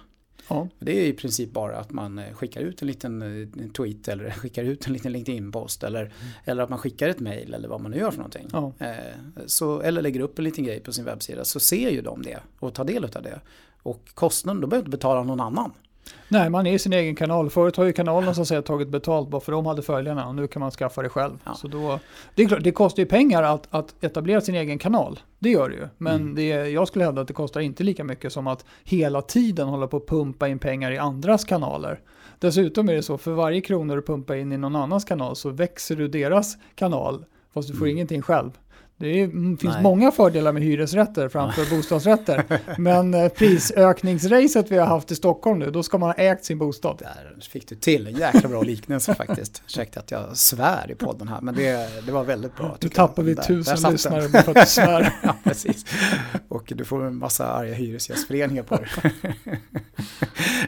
Ja, 0.49 0.67
Det 0.79 0.91
är 0.99 1.05
i 1.07 1.13
princip 1.13 1.51
bara 1.51 1.77
att 1.77 1.91
man 1.91 2.19
eh, 2.19 2.33
skickar 2.33 2.61
ut 2.61 2.81
en 2.81 2.87
liten 2.87 3.21
eh, 3.21 3.67
tweet 3.71 4.07
eller 4.07 4.29
skickar 4.37 4.63
ut 4.63 4.87
en 4.87 4.93
liten 4.93 5.11
LinkedIn-post 5.11 5.83
eller, 5.83 6.13
eller 6.45 6.63
att 6.63 6.69
man 6.69 6.79
skickar 6.79 7.09
ett 7.09 7.19
mail 7.19 7.53
eller 7.53 7.67
vad 7.67 7.81
man 7.81 7.91
nu 7.91 7.97
gör 7.97 8.11
för 8.11 8.17
någonting. 8.17 8.47
ja. 8.51 8.73
Eh, 8.79 8.95
Så, 9.45 9.81
eller 9.81 10.01
lägger 10.01 10.19
upp 10.19 10.39
en 10.39 10.45
liten 10.45 10.63
grej 10.63 10.79
på 10.79 10.91
sin 10.93 11.05
webbsida 11.05 11.45
så 11.45 11.59
ser 11.59 11.89
ju 11.89 12.01
de 12.01 12.21
det 12.21 12.39
och 12.59 12.73
tar 12.73 12.83
del 12.85 13.03
av 13.03 13.09
det. 13.23 13.39
Och 13.83 14.09
kostnaden, 14.13 14.61
då 14.61 14.67
behöver 14.67 14.83
du 14.83 14.87
inte 14.87 14.97
betala 14.97 15.23
någon 15.23 15.39
annan. 15.39 15.71
Nej, 16.27 16.49
man 16.49 16.67
är 16.67 16.73
i 16.73 16.79
sin 16.79 16.93
egen 16.93 17.15
kanal. 17.15 17.49
Förut 17.49 17.75
har 17.77 17.85
ju 17.85 17.93
kanalerna 17.93 18.33
så 18.33 18.41
att 18.41 18.47
säga 18.47 18.61
tagit 18.61 18.87
betalt 18.87 19.29
bara 19.29 19.41
för 19.41 19.51
de 19.51 19.65
hade 19.65 19.81
följarna 19.81 20.27
och 20.27 20.35
nu 20.35 20.47
kan 20.47 20.59
man 20.59 20.71
skaffa 20.71 21.01
det 21.01 21.09
själv. 21.09 21.33
Ja. 21.43 21.53
Så 21.55 21.67
då, 21.67 21.99
det, 22.35 22.43
är 22.43 22.47
klart, 22.47 22.63
det 22.63 22.71
kostar 22.71 23.03
ju 23.03 23.05
pengar 23.09 23.43
att, 23.43 23.67
att 23.69 24.03
etablera 24.03 24.41
sin 24.41 24.55
egen 24.55 24.79
kanal. 24.79 25.19
Det 25.39 25.49
gör 25.49 25.69
det 25.69 25.75
ju. 25.75 25.87
Men 25.97 26.15
Mm. 26.21 26.35
det, 26.35 26.43
jag 26.69 26.87
skulle 26.87 27.05
hävda 27.05 27.21
att 27.21 27.27
det 27.27 27.33
kostar 27.33 27.59
inte 27.61 27.83
lika 27.83 28.03
mycket 28.03 28.33
som 28.33 28.47
att 28.47 28.65
hela 28.83 29.21
tiden 29.21 29.67
hålla 29.67 29.87
på 29.87 29.97
att 29.97 30.07
pumpa 30.07 30.47
in 30.47 30.59
pengar 30.59 30.91
i 30.91 30.97
andras 30.97 31.45
kanaler. 31.45 31.99
Dessutom 32.39 32.89
är 32.89 32.93
det 32.93 33.03
så, 33.03 33.17
för 33.17 33.31
varje 33.31 33.61
krona 33.61 33.95
du 33.95 34.01
pumpar 34.01 34.35
in 34.35 34.51
i 34.51 34.57
någon 34.57 34.75
annans 34.75 35.05
kanal 35.05 35.35
så 35.35 35.49
växer 35.49 35.95
du 35.95 36.07
deras 36.07 36.57
kanal, 36.75 37.25
fast 37.53 37.67
du 37.67 37.73
får 37.73 37.85
Mm. 37.85 37.95
ingenting 37.97 38.21
själv. 38.21 38.51
Det 38.99 39.07
är, 39.07 39.23
mm, 39.23 39.57
finns 39.57 39.73
Nej. 39.73 39.83
många 39.83 40.11
fördelar 40.11 40.51
med 40.51 40.63
hyresrätter 40.63 41.29
framför 41.29 41.75
bostadsrätter. 41.75 42.43
Men 42.77 43.13
eh, 43.13 43.29
prisökningsracet 43.29 44.71
vi 44.71 44.77
har 44.77 44.85
haft 44.85 45.11
i 45.11 45.15
Stockholm 45.15 45.59
nu, 45.59 45.71
då 45.71 45.83
ska 45.83 45.97
man 45.97 46.09
ha 46.09 46.13
ägt 46.13 46.45
sin 46.45 46.57
bostad. 46.57 46.97
Där 46.99 47.47
fick 47.49 47.67
du 47.67 47.75
till 47.75 48.07
en 48.07 48.13
jäkla 48.13 48.49
bra 48.49 48.61
liknelse 48.61 49.15
faktiskt. 49.15 49.61
Ursäkta 49.65 49.99
att 49.99 50.11
jag 50.11 50.37
svär 50.37 50.91
i 50.91 50.95
podden 50.95 51.27
här, 51.27 51.41
men 51.41 51.55
det, 51.55 52.05
det 52.05 52.11
var 52.11 52.23
väldigt 52.23 52.55
bra. 52.55 52.77
Nu 52.81 52.89
tappar 52.89 53.23
vi 53.23 53.33
Där- 53.33 53.41
där 53.41 53.47
tusen 53.47 53.81
den. 53.81 53.91
lyssnare 53.91 54.29
bara 54.29 54.43
för 54.43 54.51
att 54.51 54.65
du 54.65 54.71
svär. 54.71 55.13
ja, 55.23 55.35
precis. 55.43 55.85
Och 56.47 56.73
du 56.75 56.85
får 56.85 57.05
en 57.05 57.15
massa 57.15 57.47
arga 57.47 57.73
hyresgästföreningar 57.73 58.63
på 58.63 58.75
dig. 58.75 58.87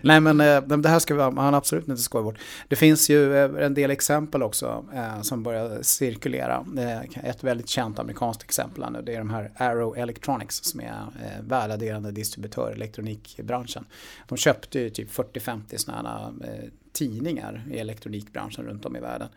Nej, 0.02 0.20
men 0.20 0.41
eh, 0.41 0.62
det 0.62 0.89
här 0.89 1.00
ska 1.00 1.15
vi 1.15 1.32
man 1.32 1.54
absolut 1.54 1.88
inte 1.88 2.02
skoja 2.02 2.24
bort. 2.24 2.38
Det 2.67 2.76
finns 2.76 3.10
ju 3.10 3.38
eh, 3.38 3.65
en 3.65 3.74
del 3.74 3.91
exempel 3.91 4.44
också 4.44 4.86
som 5.22 5.44
börjar 5.44 5.80
cirkulera. 5.82 6.65
Ett 7.24 7.44
väldigt 7.44 7.70
känt 7.70 8.00
amerikanskt 8.00 8.20
exempel 8.43 8.91
nu, 8.91 9.01
det 9.01 9.15
är 9.15 9.17
de 9.17 9.29
här 9.29 9.51
Arrow 9.55 9.97
Electronics 9.97 10.63
som 10.63 10.79
är 10.79 10.91
eh, 11.23 11.43
värdeadderande 11.43 12.12
distributör 12.12 12.71
i 12.71 12.73
elektronikbranschen. 12.73 13.86
De 14.27 14.38
köpte 14.38 14.79
ju 14.79 14.89
typ 14.89 15.12
40-50 15.12 15.77
sådana 15.77 16.34
eh, 16.43 16.69
tidningar 16.91 17.63
i 17.71 17.77
elektronikbranschen 17.77 18.65
runt 18.65 18.86
om 18.86 18.95
i 18.95 18.99
världen. 18.99 19.29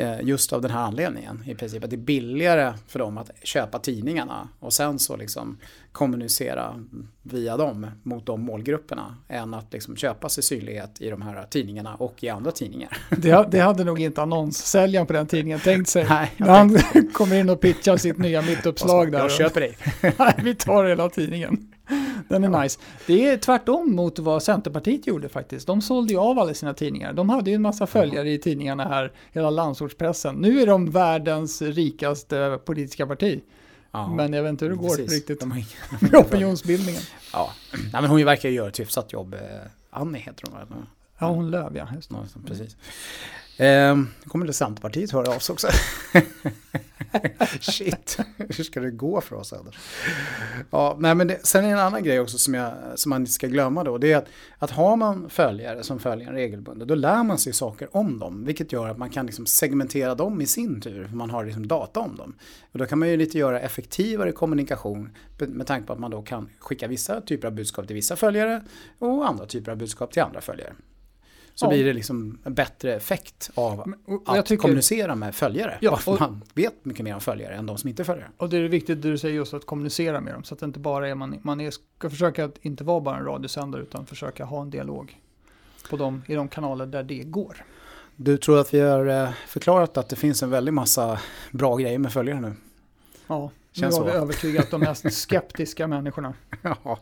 Eh, 0.00 0.20
Just 0.22 0.52
av 0.52 0.62
den 0.62 0.70
här 0.70 0.80
anledningen 0.80 1.44
i 1.46 1.54
princip. 1.54 1.84
Att 1.84 1.90
det 1.90 1.96
är 1.96 1.98
billigare 1.98 2.74
för 2.86 2.98
dem 2.98 3.18
att 3.18 3.30
köpa 3.42 3.78
tidningarna 3.78 4.48
och 4.60 4.72
sen 4.72 4.98
så 4.98 5.16
liksom 5.16 5.58
kommunicera 5.92 6.84
via 7.22 7.56
dem 7.56 7.86
mot 8.02 8.26
de 8.26 8.40
målgrupperna 8.40 9.16
än 9.28 9.54
att 9.54 9.72
liksom 9.72 9.96
köpa 9.96 10.28
sig 10.28 10.42
synlighet 10.44 11.00
i 11.00 11.10
de 11.10 11.22
här 11.22 11.46
tidningarna 11.50 11.94
och 11.94 12.24
i 12.24 12.28
andra 12.28 12.52
tidningar. 12.52 12.98
Det, 13.10 13.48
det 13.50 13.58
hade 13.58 13.84
nog 13.84 14.00
inte 14.00 14.22
annonssäljaren 14.22 15.06
på 15.06 15.12
den 15.12 15.26
tidningen 15.26 15.60
tänkt 15.60 15.88
sig. 15.88 16.04
Nej, 16.08 16.32
jag 16.36 16.46
När 16.46 16.54
han 16.54 16.78
kommer 17.14 17.40
in 17.40 17.50
och 17.50 17.60
pitchar 17.60 17.96
sitt 17.96 18.18
nya 18.18 18.42
mittuppslag 18.42 19.12
där. 19.12 19.18
Jag 19.18 19.32
köper 19.32 19.60
dig. 19.60 19.76
Vi 20.42 20.54
tar 20.54 20.84
hela 20.84 21.08
tidningen. 21.08 21.67
Den 22.28 22.44
är 22.44 22.62
nice. 22.62 22.80
Det 23.06 23.28
är 23.28 23.36
tvärtom 23.36 23.94
mot 23.94 24.18
vad 24.18 24.42
Centerpartiet 24.42 25.06
gjorde 25.06 25.28
faktiskt. 25.28 25.66
De 25.66 25.82
sålde 25.82 26.12
ju 26.12 26.18
av 26.18 26.38
alla 26.38 26.54
sina 26.54 26.74
tidningar. 26.74 27.12
De 27.12 27.28
hade 27.28 27.50
ju 27.50 27.56
en 27.56 27.62
massa 27.62 27.86
följare 27.86 28.30
i 28.30 28.38
tidningarna 28.38 28.84
här, 28.84 29.12
hela 29.32 29.50
landsortspressen. 29.50 30.34
Nu 30.34 30.60
är 30.60 30.66
de 30.66 30.90
världens 30.90 31.62
rikaste 31.62 32.58
politiska 32.64 33.06
parti. 33.06 33.40
Ja, 33.90 34.08
men 34.08 34.32
jag 34.32 34.42
vet 34.42 34.50
inte 34.50 34.64
hur 34.64 34.72
det 34.72 34.78
går 34.78 34.88
precis. 34.88 35.12
riktigt 35.12 35.40
de 35.40 35.48
med 36.00 36.14
opinionsbildningen. 36.14 37.02
Ja, 37.32 37.50
Nej, 37.72 38.02
men 38.02 38.04
hon 38.04 38.24
verkar 38.24 38.48
ju 38.48 38.54
göra 38.54 38.68
ett 38.68 38.80
hyfsat 38.80 39.12
jobb. 39.12 39.34
Eh, 39.34 39.40
Annie 39.90 40.18
heter 40.18 40.44
hon 40.50 40.54
va? 40.54 40.86
Ja, 41.18 41.26
hon 41.26 41.50
Löv 41.50 41.76
ja. 41.76 41.88
Just 41.94 42.10
det. 42.10 42.16
precis. 42.46 42.76
Eh, 43.60 43.96
kommer 44.26 44.46
det 44.46 44.52
Centerpartiet 44.52 45.10
höra 45.10 45.34
av 45.34 45.38
sig 45.38 45.52
också. 45.52 45.68
Shit, 47.60 48.18
hur 48.36 48.64
ska 48.64 48.80
det 48.80 48.90
gå 48.90 49.20
för 49.20 49.36
oss 49.36 49.52
Anders? 49.52 49.78
Ja, 50.70 50.96
nej, 51.00 51.14
men 51.14 51.26
det, 51.26 51.46
sen 51.46 51.64
är 51.64 51.68
det 51.68 51.74
en 51.74 51.86
annan 51.86 52.04
grej 52.04 52.20
också 52.20 52.38
som, 52.38 52.54
jag, 52.54 52.72
som 52.94 53.10
man 53.10 53.22
inte 53.22 53.32
ska 53.32 53.46
glömma 53.46 53.84
då. 53.84 53.98
Det 53.98 54.12
är 54.12 54.16
att, 54.16 54.28
att 54.58 54.70
har 54.70 54.96
man 54.96 55.30
följare 55.30 55.82
som 55.82 55.98
följer 55.98 56.28
en 56.28 56.34
regelbundet, 56.34 56.88
då 56.88 56.94
lär 56.94 57.22
man 57.22 57.38
sig 57.38 57.52
saker 57.52 57.96
om 57.96 58.18
dem. 58.18 58.44
Vilket 58.44 58.72
gör 58.72 58.88
att 58.88 58.98
man 58.98 59.10
kan 59.10 59.26
liksom 59.26 59.46
segmentera 59.46 60.14
dem 60.14 60.40
i 60.40 60.46
sin 60.46 60.80
tur, 60.80 61.06
för 61.08 61.16
man 61.16 61.30
har 61.30 61.44
liksom 61.44 61.68
data 61.68 62.00
om 62.00 62.16
dem. 62.16 62.34
Och 62.72 62.78
då 62.78 62.86
kan 62.86 62.98
man 62.98 63.08
ju 63.08 63.16
lite 63.16 63.38
göra 63.38 63.60
effektivare 63.60 64.32
kommunikation 64.32 65.10
med 65.38 65.66
tanke 65.66 65.86
på 65.86 65.92
att 65.92 65.98
man 65.98 66.10
då 66.10 66.22
kan 66.22 66.48
skicka 66.58 66.88
vissa 66.88 67.20
typer 67.20 67.48
av 67.48 67.54
budskap 67.54 67.86
till 67.86 67.96
vissa 67.96 68.16
följare 68.16 68.62
och 68.98 69.28
andra 69.28 69.46
typer 69.46 69.72
av 69.72 69.78
budskap 69.78 70.12
till 70.12 70.22
andra 70.22 70.40
följare 70.40 70.72
så 71.58 71.66
ja. 71.66 71.68
blir 71.70 71.84
det 71.84 71.92
liksom 71.92 72.38
en 72.44 72.54
bättre 72.54 72.94
effekt 72.94 73.50
av 73.54 73.94
att 74.26 74.46
tycker, 74.46 74.62
kommunicera 74.62 75.14
med 75.14 75.34
följare. 75.34 75.78
Ja, 75.80 75.98
och, 76.06 76.20
man 76.20 76.44
vet 76.54 76.84
mycket 76.84 77.04
mer 77.04 77.14
om 77.14 77.20
följare 77.20 77.54
än 77.54 77.66
de 77.66 77.78
som 77.78 77.88
inte 77.88 78.04
följer. 78.04 78.30
Och 78.36 78.48
det 78.48 78.56
är 78.56 78.68
viktigt 78.68 79.02
det 79.02 79.10
du 79.10 79.18
säger 79.18 79.34
just 79.34 79.54
att 79.54 79.66
kommunicera 79.66 80.20
med 80.20 80.34
dem 80.34 80.44
så 80.44 80.54
att 80.54 80.60
det 80.60 80.66
inte 80.66 80.78
bara 80.78 81.08
är 81.08 81.14
man, 81.14 81.40
man 81.42 81.60
är, 81.60 81.70
ska 81.70 82.10
försöka 82.10 82.44
att 82.44 82.58
inte 82.62 82.84
vara 82.84 83.00
bara 83.00 83.16
en 83.16 83.24
radiosändare 83.24 83.82
utan 83.82 84.06
försöka 84.06 84.44
ha 84.44 84.62
en 84.62 84.70
dialog 84.70 85.20
på 85.90 85.96
de, 85.96 86.22
i 86.26 86.34
de 86.34 86.48
kanaler 86.48 86.86
där 86.86 87.02
det 87.02 87.22
går. 87.22 87.64
Du 88.16 88.36
tror 88.36 88.60
att 88.60 88.74
vi 88.74 88.80
har 88.80 89.06
eh, 89.06 89.30
förklarat 89.46 89.96
att 89.96 90.08
det 90.08 90.16
finns 90.16 90.42
en 90.42 90.50
väldig 90.50 90.72
massa 90.72 91.20
bra 91.50 91.76
grejer 91.76 91.98
med 91.98 92.12
följare 92.12 92.40
nu? 92.40 92.52
Ja, 93.26 93.50
Känns 93.72 93.98
nu 93.98 94.04
har 94.04 94.10
vi 94.10 94.16
övertygat 94.16 94.70
de 94.70 94.80
mest 94.80 95.12
skeptiska 95.12 95.86
människorna. 95.86 96.34
Ja, 96.62 96.98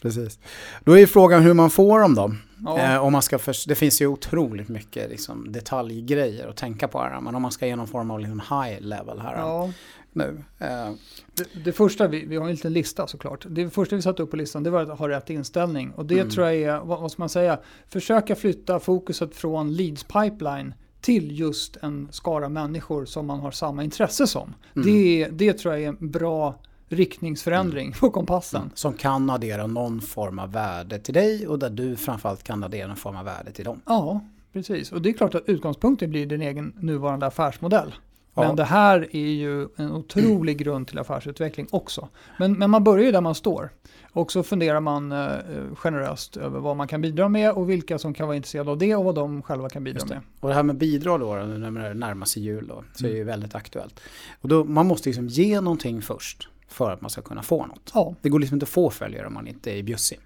precis. 0.00 0.38
Då 0.84 0.98
är 0.98 1.06
frågan 1.06 1.42
hur 1.42 1.54
man 1.54 1.70
får 1.70 2.00
dem 2.00 2.14
då. 2.14 2.34
Ja. 2.64 2.78
Eh, 2.78 3.04
om 3.04 3.12
man 3.12 3.22
ska 3.22 3.38
för, 3.38 3.68
det 3.68 3.74
finns 3.74 4.02
ju 4.02 4.06
otroligt 4.06 4.68
mycket 4.68 5.10
liksom, 5.10 5.52
detaljgrejer 5.52 6.48
att 6.48 6.56
tänka 6.56 6.88
på 6.88 6.98
här. 6.98 7.20
Men 7.20 7.34
om 7.34 7.42
man 7.42 7.50
ska 7.50 7.66
ge 7.66 7.76
någon 7.76 7.86
form 7.86 8.10
av 8.10 8.20
liksom, 8.20 8.40
high 8.40 8.80
level 8.80 9.20
här 9.20 9.36
ja. 9.36 9.72
nu. 10.12 10.44
Eh. 10.58 10.90
Det, 11.34 11.64
det, 11.64 11.72
första, 11.72 12.08
vi, 12.08 12.26
vi 12.26 12.36
har 12.36 12.44
en 12.44 12.50
liten 12.50 12.72
lista 12.72 13.06
såklart. 13.06 13.46
Det 13.48 13.70
första 13.70 13.96
vi 13.96 14.02
satte 14.02 14.22
upp 14.22 14.30
på 14.30 14.36
listan 14.36 14.62
det 14.62 14.70
var 14.70 14.82
att 14.82 14.98
ha 14.98 15.08
rätt 15.08 15.30
inställning. 15.30 15.92
Och 15.92 16.06
det 16.06 16.18
mm. 16.18 16.30
tror 16.30 16.46
jag 16.46 16.56
är, 16.56 16.80
vad, 16.80 17.00
vad 17.00 17.12
ska 17.12 17.22
man 17.22 17.28
säga, 17.28 17.58
försöka 17.88 18.36
flytta 18.36 18.80
fokuset 18.80 19.36
från 19.36 19.74
leads 19.74 20.04
pipeline 20.04 20.74
till 21.02 21.38
just 21.38 21.76
en 21.76 22.08
skara 22.10 22.48
människor 22.48 23.04
som 23.04 23.26
man 23.26 23.40
har 23.40 23.50
samma 23.50 23.84
intresse 23.84 24.26
som. 24.26 24.54
Mm. 24.76 24.86
Det, 24.86 25.28
det 25.32 25.52
tror 25.52 25.74
jag 25.74 25.82
är 25.82 25.88
en 25.88 26.10
bra 26.10 26.54
riktningsförändring 26.88 27.86
mm. 27.86 27.98
på 27.98 28.10
kompassen. 28.10 28.60
Mm. 28.60 28.72
Som 28.74 28.92
kan 28.92 29.30
addera 29.30 29.66
någon 29.66 30.00
form 30.00 30.38
av 30.38 30.52
värde 30.52 30.98
till 30.98 31.14
dig 31.14 31.48
och 31.48 31.58
där 31.58 31.70
du 31.70 31.96
framförallt 31.96 32.42
kan 32.42 32.64
addera 32.64 32.86
någon 32.86 32.96
form 32.96 33.16
av 33.16 33.24
värde 33.24 33.52
till 33.52 33.64
dem. 33.64 33.80
Ja, 33.86 34.20
precis. 34.52 34.92
Och 34.92 35.02
det 35.02 35.08
är 35.08 35.12
klart 35.12 35.34
att 35.34 35.48
utgångspunkten 35.48 36.10
blir 36.10 36.26
din 36.26 36.42
egen 36.42 36.74
nuvarande 36.80 37.26
affärsmodell. 37.26 37.94
Men 38.34 38.44
ja. 38.44 38.52
det 38.52 38.64
här 38.64 39.16
är 39.16 39.30
ju 39.30 39.68
en 39.76 39.92
otrolig 39.92 40.58
grund 40.58 40.88
till 40.88 40.98
affärsutveckling 40.98 41.66
också. 41.70 42.08
Men, 42.38 42.52
men 42.52 42.70
man 42.70 42.84
börjar 42.84 43.04
ju 43.04 43.12
där 43.12 43.20
man 43.20 43.34
står. 43.34 43.70
Och 44.12 44.32
så 44.32 44.42
funderar 44.42 44.80
man 44.80 45.12
eh, 45.12 45.28
generöst 45.74 46.36
över 46.36 46.60
vad 46.60 46.76
man 46.76 46.88
kan 46.88 47.00
bidra 47.00 47.28
med 47.28 47.52
och 47.52 47.70
vilka 47.70 47.98
som 47.98 48.14
kan 48.14 48.26
vara 48.26 48.36
intresserade 48.36 48.70
av 48.70 48.78
det 48.78 48.96
och 48.96 49.04
vad 49.04 49.14
de 49.14 49.42
själva 49.42 49.68
kan 49.68 49.84
bidra 49.84 50.06
med. 50.06 50.20
Och 50.40 50.48
det 50.48 50.54
här 50.54 50.62
med 50.62 50.76
bidrag 50.76 51.20
då, 51.20 51.34
när 51.34 51.88
det 51.88 51.94
närmar 51.94 52.26
sig 52.26 52.42
jul 52.42 52.66
då, 52.66 52.84
så 52.94 53.04
mm. 53.04 53.14
är 53.14 53.18
ju 53.18 53.24
väldigt 53.24 53.54
aktuellt. 53.54 54.00
Och 54.40 54.48
då, 54.48 54.64
man 54.64 54.86
måste 54.86 55.08
liksom 55.08 55.28
ge 55.28 55.60
någonting 55.60 56.02
först 56.02 56.48
för 56.68 56.90
att 56.90 57.00
man 57.00 57.10
ska 57.10 57.22
kunna 57.22 57.42
få 57.42 57.66
något. 57.66 57.90
Ja. 57.94 58.14
Det 58.22 58.28
går 58.28 58.40
liksom 58.40 58.56
inte 58.56 58.64
att 58.64 58.70
få 58.70 58.90
följare 58.90 59.26
om 59.26 59.34
man 59.34 59.46
inte 59.46 59.78
är 59.78 59.82
bjussig. 59.82 60.20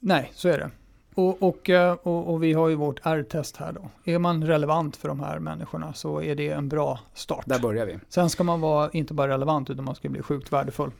Nej, 0.00 0.32
så 0.34 0.48
är 0.48 0.58
det. 0.58 0.70
Och, 1.18 1.42
och, 1.42 1.70
eh, 1.70 1.92
och, 1.92 2.32
och, 2.32 2.42
vi 2.42 2.52
har 2.52 2.68
ju 2.68 2.74
vårt 2.74 3.00
R-test 3.02 3.56
här 3.56 3.72
då. 3.72 4.12
Är 4.12 4.18
man 4.18 4.46
relevant 4.46 4.96
för 4.96 5.08
de 5.08 5.20
här 5.20 5.38
människorna 5.38 5.94
så 5.94 6.22
är 6.22 6.34
det 6.34 6.48
en 6.48 6.68
bra 6.68 7.00
start. 7.14 7.44
Där 7.46 7.58
börjar 7.58 7.86
vi. 7.86 7.98
Sen 8.08 8.30
ska 8.30 8.44
man 8.44 8.60
vara 8.60 8.90
inte 8.90 9.14
bara 9.14 9.32
relevant 9.32 9.70
utan 9.70 9.84
man 9.84 9.94
ska 9.94 10.08
bli 10.08 10.22
sjukt 10.22 10.52
värdefull. 10.52 10.90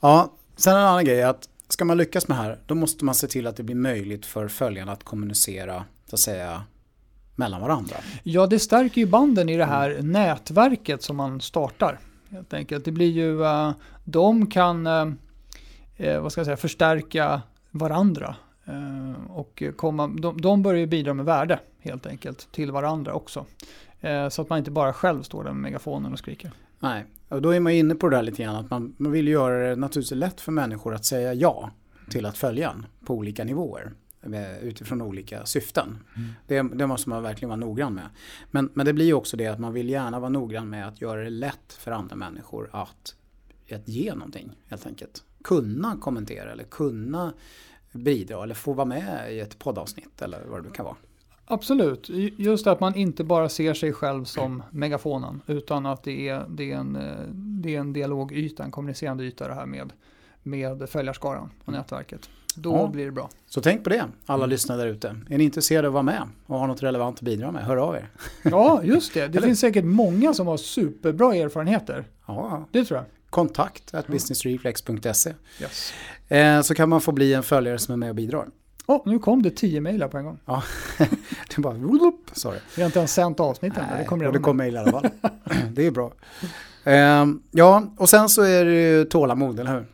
Ja, 0.00 0.32
sen 0.56 0.76
en 0.76 0.82
annan 0.82 1.04
grej 1.04 1.20
är 1.20 1.26
att 1.26 1.48
ska 1.68 1.84
man 1.84 1.96
lyckas 1.96 2.28
med 2.28 2.38
det 2.38 2.42
här 2.42 2.58
då 2.66 2.74
måste 2.74 3.04
man 3.04 3.14
se 3.14 3.26
till 3.26 3.46
att 3.46 3.56
det 3.56 3.62
blir 3.62 3.76
möjligt 3.76 4.26
för 4.26 4.48
följarna 4.48 4.92
att 4.92 5.04
kommunicera 5.04 5.84
så 6.06 6.16
att 6.16 6.20
säga 6.20 6.62
mellan 7.34 7.60
varandra. 7.60 7.96
Ja, 8.22 8.46
det 8.46 8.58
stärker 8.58 9.00
ju 9.00 9.06
banden 9.06 9.48
i 9.48 9.56
det 9.56 9.64
här 9.64 9.90
mm. 9.90 10.12
nätverket 10.12 11.02
som 11.02 11.16
man 11.16 11.40
startar. 11.40 11.98
Helt 12.30 12.54
enkelt. 12.54 12.84
Det 12.84 12.92
blir 12.92 13.10
ju, 13.10 13.38
uh, 13.38 13.72
de 14.04 14.46
kan 14.46 14.86
uh, 14.86 16.20
vad 16.20 16.32
ska 16.32 16.38
jag 16.38 16.46
säga, 16.46 16.56
förstärka 16.56 17.42
varandra. 17.70 18.36
Uh, 18.68 19.30
och 19.30 19.62
komma, 19.76 20.06
de, 20.06 20.40
de 20.40 20.62
börjar 20.62 20.86
bidra 20.86 21.14
med 21.14 21.24
värde 21.24 21.60
helt 21.78 22.06
enkelt 22.06 22.52
till 22.52 22.72
varandra 22.72 23.12
också. 23.12 23.46
Så 24.30 24.42
att 24.42 24.48
man 24.48 24.58
inte 24.58 24.70
bara 24.70 24.92
själv 24.92 25.22
står 25.22 25.44
där 25.44 25.52
med 25.52 25.62
megafonen 25.62 26.12
och 26.12 26.18
skriker. 26.18 26.52
Nej, 26.78 27.04
och 27.28 27.42
då 27.42 27.50
är 27.50 27.60
man 27.60 27.72
inne 27.72 27.94
på 27.94 28.08
det 28.08 28.16
där 28.16 28.22
lite 28.22 28.42
grann 28.42 28.56
att 28.56 28.70
man, 28.70 28.94
man 28.96 29.12
vill 29.12 29.28
göra 29.28 29.68
det 29.68 29.76
naturligtvis 29.76 30.18
lätt 30.18 30.40
för 30.40 30.52
människor 30.52 30.94
att 30.94 31.04
säga 31.04 31.34
ja 31.34 31.70
till 32.10 32.26
att 32.26 32.38
följa 32.38 32.70
en 32.70 32.86
på 33.06 33.14
olika 33.14 33.44
nivåer 33.44 33.92
utifrån 34.62 35.02
olika 35.02 35.46
syften. 35.46 35.98
Mm. 36.16 36.28
Det, 36.46 36.76
det, 36.78 36.86
måste 36.86 37.08
man 37.08 37.22
verkligen 37.22 37.48
vara 37.48 37.60
noggrann 37.60 37.94
med. 37.94 38.08
Men, 38.50 38.70
men 38.74 38.86
det 38.86 38.92
blir 38.92 39.04
ju 39.04 39.14
också 39.14 39.36
det 39.36 39.46
att 39.46 39.58
man 39.58 39.72
vill 39.72 39.88
gärna 39.88 40.20
vara 40.20 40.30
noggrann 40.30 40.70
med 40.70 40.88
att 40.88 41.00
göra 41.00 41.22
det 41.22 41.30
lätt 41.30 41.72
för 41.78 41.90
andra 41.90 42.16
människor 42.16 42.70
att, 42.72 43.14
att 43.72 43.88
ge 43.88 44.14
någonting 44.14 44.50
helt 44.68 44.86
enkelt. 44.86 45.24
Kunna 45.44 45.96
kommentera 45.96 46.52
eller 46.52 46.64
kunna 46.64 47.32
bidra 47.94 48.42
eller 48.42 48.54
få 48.54 48.72
vara 48.72 48.86
med 48.86 49.34
i 49.34 49.40
ett 49.40 49.58
poddavsnitt 49.58 50.22
eller 50.22 50.38
vad 50.46 50.62
det 50.64 50.70
kan 50.70 50.84
vara. 50.84 50.96
Absolut, 51.46 52.08
just 52.36 52.66
att 52.66 52.80
man 52.80 52.94
inte 52.94 53.24
bara 53.24 53.48
ser 53.48 53.74
sig 53.74 53.92
själv 53.92 54.24
som 54.24 54.62
megafonen 54.70 55.40
utan 55.46 55.86
att 55.86 56.02
det 56.02 56.28
är, 56.28 56.44
det 56.48 56.72
är, 56.72 56.76
en, 56.76 56.96
eh, 56.96 57.26
det 57.34 57.74
är 57.74 57.80
en 57.80 57.92
dialogyta, 57.92 58.64
en 58.64 58.70
kommunicerande 58.70 59.24
yta 59.24 59.48
det 59.48 59.54
här 59.54 59.66
med, 59.66 59.92
med 60.42 60.88
följarskaran 60.88 61.50
och 61.62 61.68
mm. 61.68 61.78
nätverket. 61.78 62.28
Då 62.56 62.72
ja. 62.72 62.88
blir 62.88 63.04
det 63.04 63.12
bra. 63.12 63.30
Så 63.46 63.60
tänk 63.60 63.84
på 63.84 63.90
det, 63.90 64.04
alla 64.26 64.46
lyssnare 64.46 64.78
där 64.78 64.86
ute. 64.86 65.16
Är 65.30 65.38
ni 65.38 65.44
intresserade 65.44 65.88
av 65.88 65.90
att 65.90 65.94
vara 65.94 66.02
med 66.02 66.22
och 66.46 66.58
har 66.58 66.66
något 66.66 66.82
relevant 66.82 67.16
att 67.16 67.22
bidra 67.22 67.52
med, 67.52 67.64
hör 67.64 67.76
av 67.76 67.94
er. 67.94 68.10
Ja, 68.42 68.80
just 68.84 69.14
det. 69.14 69.28
Det 69.28 69.40
finns 69.40 69.60
säkert 69.60 69.84
många 69.84 70.34
som 70.34 70.46
har 70.46 70.56
superbra 70.56 71.34
erfarenheter. 71.34 72.04
Ja. 72.26 72.64
Det 72.70 72.84
tror 72.84 72.98
jag. 72.98 73.06
Kontakt 73.34 73.94
at 73.94 74.06
businessreflex.se. 74.06 75.34
Yes. 75.60 75.92
Eh, 76.28 76.60
så 76.60 76.74
kan 76.74 76.88
man 76.88 77.00
få 77.00 77.12
bli 77.12 77.34
en 77.34 77.42
följare 77.42 77.78
som 77.78 77.92
är 77.92 77.96
med 77.96 78.08
och 78.08 78.14
bidrar. 78.14 78.48
Oh, 78.86 79.02
nu 79.06 79.18
kom 79.18 79.42
det 79.42 79.50
tio 79.50 79.80
mejl 79.80 80.08
på 80.08 80.18
en 80.18 80.24
gång. 80.24 80.38
Ja, 80.46 80.62
det 81.56 81.62
bara... 81.62 81.74
Sorry. 82.32 82.58
Vi 82.76 82.82
har 82.82 82.86
inte 82.86 82.98
ens 82.98 83.12
sänt 83.12 83.40
avsnittet 83.40 83.78
än. 83.78 83.98
Det 83.98 84.04
kommer, 84.04 84.32
det 84.32 84.38
kom 84.38 84.56
mejl 84.56 84.74
i 84.74 84.78
alla 84.78 84.90
fall. 84.90 85.10
det 85.72 85.86
är 85.86 85.90
bra. 85.90 86.12
Um, 86.84 87.42
ja, 87.50 87.92
och 87.96 88.08
sen 88.08 88.28
så 88.28 88.42
är 88.42 88.64
det 88.64 88.74
ju 88.74 89.04
tålamod, 89.04 89.60
eller 89.60 89.72
hur? 89.72 89.86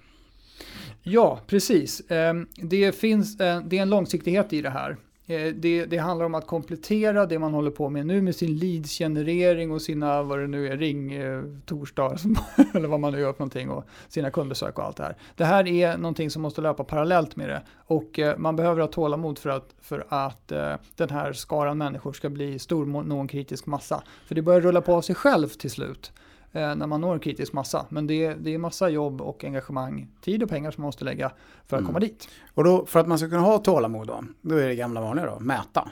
Ja, 1.03 1.41
precis. 1.47 2.03
Um, 2.09 2.49
det, 2.57 2.93
finns, 2.93 3.41
uh, 3.41 3.61
det 3.65 3.79
är 3.79 3.83
en 3.83 3.91
långsiktighet 3.91 4.53
i 4.53 4.63
det 4.63 4.71
här. 4.71 4.97
Eh, 5.31 5.55
det, 5.55 5.85
det, 5.87 5.97
handlar 5.97 6.27
om 6.27 6.35
att 6.35 6.47
komplettera 6.47 7.27
det 7.27 7.39
man 7.39 7.55
håller 7.55 7.71
på 7.71 7.89
med 7.89 8.07
nu 8.07 8.23
med 8.23 8.37
sin 8.37 8.59
leadsgenerering 8.59 9.71
och 9.71 9.83
sina, 9.83 10.23
vad 10.23 10.39
det 10.39 10.47
nu 10.47 10.69
är, 10.69 10.77
ring 10.77 11.13
eh, 11.13 11.43
torsdag 11.67 12.17
eller 12.75 12.89
vad 12.89 13.01
man 13.01 13.13
nu 13.13 13.21
gör 13.21 13.33
för 13.33 13.41
någonting 13.41 13.71
och 13.71 13.85
sina 14.09 14.31
kundbesök 14.31 14.79
och 14.79 14.85
allt 14.85 14.97
det 14.97 15.03
här. 15.03 15.17
Det 15.37 15.45
här 15.45 15.67
är 15.67 15.97
någonting 15.97 16.31
som 16.31 16.43
måste 16.43 16.61
löpa 16.61 16.85
parallellt 16.85 17.37
med 17.37 17.49
det 17.49 17.63
och 17.87 18.19
eh, 18.19 18.39
man 18.39 18.57
behöver 18.57 18.81
ha 18.81 18.89
tålamod 18.89 19.39
för 19.39 19.51
att, 19.51 19.75
för 19.81 20.07
att 20.09 20.53
den 20.97 21.11
här 21.11 21.33
skaran 21.33 21.79
människor 21.79 22.13
ska 22.13 22.29
bli 22.31 22.59
stor, 22.59 22.87
nå 22.87 23.21
en 23.21 23.29
kritisk 23.29 23.67
massa. 23.67 24.03
För 24.27 24.35
det 24.35 24.43
börjar 24.43 24.61
rulla 24.61 24.81
på 24.81 24.95
av 24.95 25.01
sig 25.01 25.15
själv 25.15 25.49
till 25.49 25.71
slut 25.71 26.13
när 26.53 26.87
man 26.87 27.01
når 27.01 27.15
en 27.15 27.21
kritisk 27.21 27.53
massa. 27.53 27.87
Men 27.89 28.07
det, 28.07 28.35
det 28.35 28.55
är 28.55 28.59
massa 28.59 28.89
jobb 28.89 29.21
och 29.21 29.45
engagemang, 29.45 30.09
tid 30.21 30.43
och 30.43 30.49
pengar 30.49 30.71
som 30.71 30.83
man 30.83 30.89
måste 30.89 31.05
lägga 31.05 31.33
för 31.67 31.77
att 31.77 31.81
mm. 31.81 31.87
komma 31.87 32.01
dit. 32.01 32.29
Och 32.55 32.65
då, 32.65 32.87
för 32.87 33.01
att 33.01 33.09
man 33.09 33.19
ska 33.19 33.29
kunna 33.29 33.43
ha 33.43 33.59
tålamod 33.59 34.07
då, 34.07 34.25
då 34.43 34.57
är 34.57 34.69
det 34.69 34.75
gamla 34.75 35.01
vanliga 35.01 35.27
då, 35.27 35.41
mäta. 35.41 35.89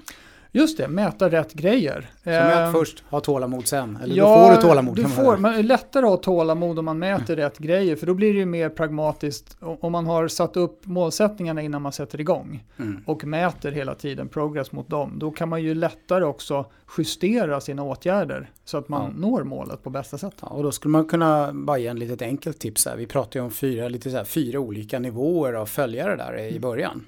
Just 0.53 0.79
det, 0.79 0.89
mäta 0.89 1.29
rätt 1.31 1.53
grejer. 1.53 2.11
Så 2.25 2.31
mät 2.31 2.59
Eh, 2.59 2.73
först, 2.73 3.05
ha 3.11 3.21
tålamod 3.21 3.67
sen. 3.67 3.99
Eller 4.03 4.15
ja, 4.17 4.39
då 4.41 4.47
får 4.49 4.57
du 4.57 4.69
tålamod. 4.69 4.97
Du 4.97 5.03
man 5.03 5.11
får, 5.11 5.37
det 5.37 5.49
är 5.59 5.63
lättare 5.63 6.05
att 6.05 6.11
ha 6.11 6.17
tålamod 6.17 6.79
om 6.79 6.85
man 6.85 6.99
mäter 6.99 7.37
rätt 7.37 7.59
grejer, 7.59 7.97
för 7.97 8.07
då 8.07 8.15
blir 8.15 8.33
det 8.33 8.39
ju 8.39 8.47
mer 8.47 8.69
pragmatiskt 8.69 9.57
om 9.61 9.93
man 9.93 10.07
har 10.07 10.29
satt 10.29 10.57
upp 10.57 10.87
målsättningarna 10.87 11.63
innan 11.63 11.83
man 11.83 11.93
sätter 11.93 12.21
igång 12.21 12.65
Mm. 12.79 13.03
och 13.07 13.25
mäter 13.25 13.73
hela 13.73 13.95
tiden 13.95 14.29
progress 14.29 14.73
mot 14.73 14.89
dem. 14.89 15.19
Då 15.19 15.31
kan 15.31 15.49
man 15.49 15.63
ju 15.63 15.75
lättare 15.75 16.25
också 16.25 16.67
justera 16.99 17.61
sina 17.61 17.83
åtgärder 17.83 18.51
så 18.65 18.79
att 18.79 18.89
man 18.89 19.03
Ja. 19.17 19.29
når 19.29 19.45
målet 19.45 19.83
på 19.83 19.91
bästa 19.91 20.19
sätt. 20.19 20.35
Ja, 20.41 20.47
och 20.49 20.63
då 20.63 20.73
skulle 20.73 20.93
man 20.93 21.05
kunna 21.05 21.51
bara 21.53 21.79
ge 21.79 21.87
en 21.87 21.99
litet 21.99 22.23
enkelt 22.23 22.59
tips 22.59 22.87
här. 22.87 22.97
Vi 22.97 23.07
pratar 23.07 23.41
ju 23.41 23.45
om 23.45 23.51
fyra, 23.51 23.89
lite 23.89 24.11
så 24.11 24.17
här, 24.17 24.25
fyra 24.25 24.61
olika 24.61 24.99
nivåer 24.99 25.53
av 25.53 25.67
följare 25.67 26.17
där 26.17 26.33
Mm. 26.33 26.55
i 26.55 26.61
början. 26.61 27.05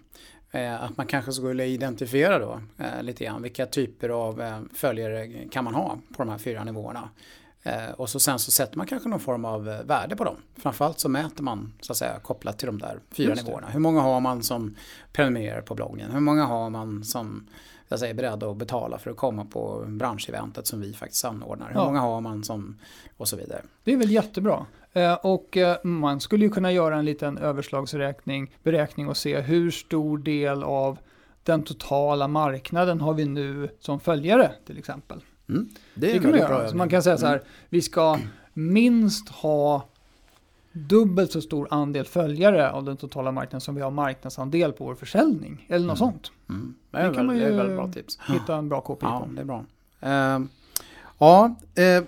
Eh, 0.52 0.82
att 0.84 0.96
man 0.96 1.06
kanske 1.06 1.32
skulle 1.32 1.64
identifiera 1.66 2.38
då 2.38 2.60
eh, 2.78 3.02
lite 3.02 3.24
grann 3.24 3.42
vilka 3.42 3.66
typer 3.66 4.08
av 4.08 4.40
eh, 4.42 4.60
följare 4.74 5.28
kan 5.50 5.64
man 5.64 5.74
ha 5.74 5.98
på 6.16 6.22
de 6.22 6.28
här 6.28 6.38
fyra 6.38 6.64
nivåerna. 6.64 7.08
Och 7.96 8.08
så 8.10 8.20
sen 8.20 8.38
så 8.38 8.50
sätter 8.50 8.78
man 8.78 8.86
kanske 8.86 9.08
någon 9.08 9.20
form 9.20 9.44
av 9.44 9.64
värde 9.64 10.16
på 10.16 10.24
dem. 10.24 10.36
Framförallt 10.56 11.00
så 11.00 11.08
mäter 11.08 11.42
man 11.42 11.72
så 11.80 11.92
att 11.92 11.96
säga 11.96 12.18
kopplat 12.22 12.58
till 12.58 12.66
de 12.66 12.78
där 12.78 13.00
fyra 13.10 13.34
nivåerna. 13.34 13.68
Hur 13.68 13.80
många 13.80 14.00
har 14.00 14.20
man 14.20 14.42
som 14.42 14.76
prenumererar 15.12 15.60
på 15.60 15.74
bloggen? 15.74 16.10
Hur 16.10 16.20
många 16.20 16.44
har 16.44 16.70
man 16.70 17.04
som 17.04 17.46
jag 17.88 17.98
säger, 17.98 18.14
är 18.14 18.16
beredda 18.16 18.50
att 18.50 18.56
betala 18.56 18.98
för 18.98 19.10
att 19.10 19.16
komma 19.16 19.44
på 19.44 19.84
branscheventet 19.88 20.66
som 20.66 20.80
vi 20.80 20.92
faktiskt 20.92 21.24
anordnar? 21.24 21.68
Hur 21.68 21.74
Ja. 21.74 21.84
många 21.84 22.00
har 22.00 22.20
man 22.20 22.44
som 22.44 22.78
och 23.16 23.28
så 23.28 23.36
vidare. 23.36 23.62
Det 23.84 23.92
är 23.92 23.96
väl 23.96 24.10
jättebra. 24.10 24.66
Eh, 24.92 25.14
Och 25.14 25.56
eh, 25.56 25.76
man 25.82 26.20
skulle 26.20 26.44
ju 26.44 26.50
kunna 26.50 26.72
göra 26.72 26.96
en 26.96 27.04
liten 27.04 27.38
överslagsräkning 27.38 28.54
beräkning 28.62 29.08
och 29.08 29.16
se 29.16 29.40
hur 29.40 29.70
stor 29.70 30.18
del 30.18 30.62
av 30.62 30.98
den 31.42 31.62
totala 31.62 32.28
marknaden 32.28 33.00
har 33.00 33.14
vi 33.14 33.24
nu 33.24 33.68
som 33.80 34.00
följare 34.00 34.50
till 34.66 34.78
exempel. 34.78 35.20
Mm. 35.48 35.68
Det, 35.94 36.10
är 36.16 36.18
kan 36.20 36.30
man 36.30 36.38
göra. 36.40 36.68
Så 36.68 36.76
man 36.76 36.88
kan 36.88 37.02
säga 37.02 37.18
så 37.18 37.26
här, 37.26 37.42
vi 37.68 37.82
ska 37.82 38.18
minst 38.54 39.28
ha 39.28 39.84
dubbelt 40.72 41.32
så 41.32 41.40
stor 41.40 41.68
andel 41.70 42.04
följare 42.04 42.70
av 42.70 42.84
den 42.84 42.96
totala 42.96 43.32
marknaden 43.32 43.60
som 43.60 43.74
vi 43.74 43.80
har 43.80 43.90
marknadsandel 43.90 44.72
på 44.72 44.84
vår 44.84 44.94
försäljning. 44.94 45.66
Eller 45.68 45.86
något 45.86 46.00
Mm. 46.00 46.12
sånt. 46.12 46.32
Mm. 46.48 46.74
Det, 46.90 46.98
Det 47.08 47.14
kan 47.14 47.26
man 47.26 47.34
väl, 47.34 47.38
det 47.44 47.48
är 47.48 47.50
ju- 47.50 47.56
väldigt 47.56 47.76
bra 47.76 47.92
tips. 47.92 48.18
Hitta 48.28 48.56
en 48.56 48.68
bra 48.68 48.80
KPI 48.80 48.96
Ja, 49.06 49.20
på. 49.20 49.32
det 49.34 49.40
är 49.40 49.44
bra. 49.44 49.64
Eh, 50.00 50.40
ja, 51.18 51.54
eh, 51.74 52.04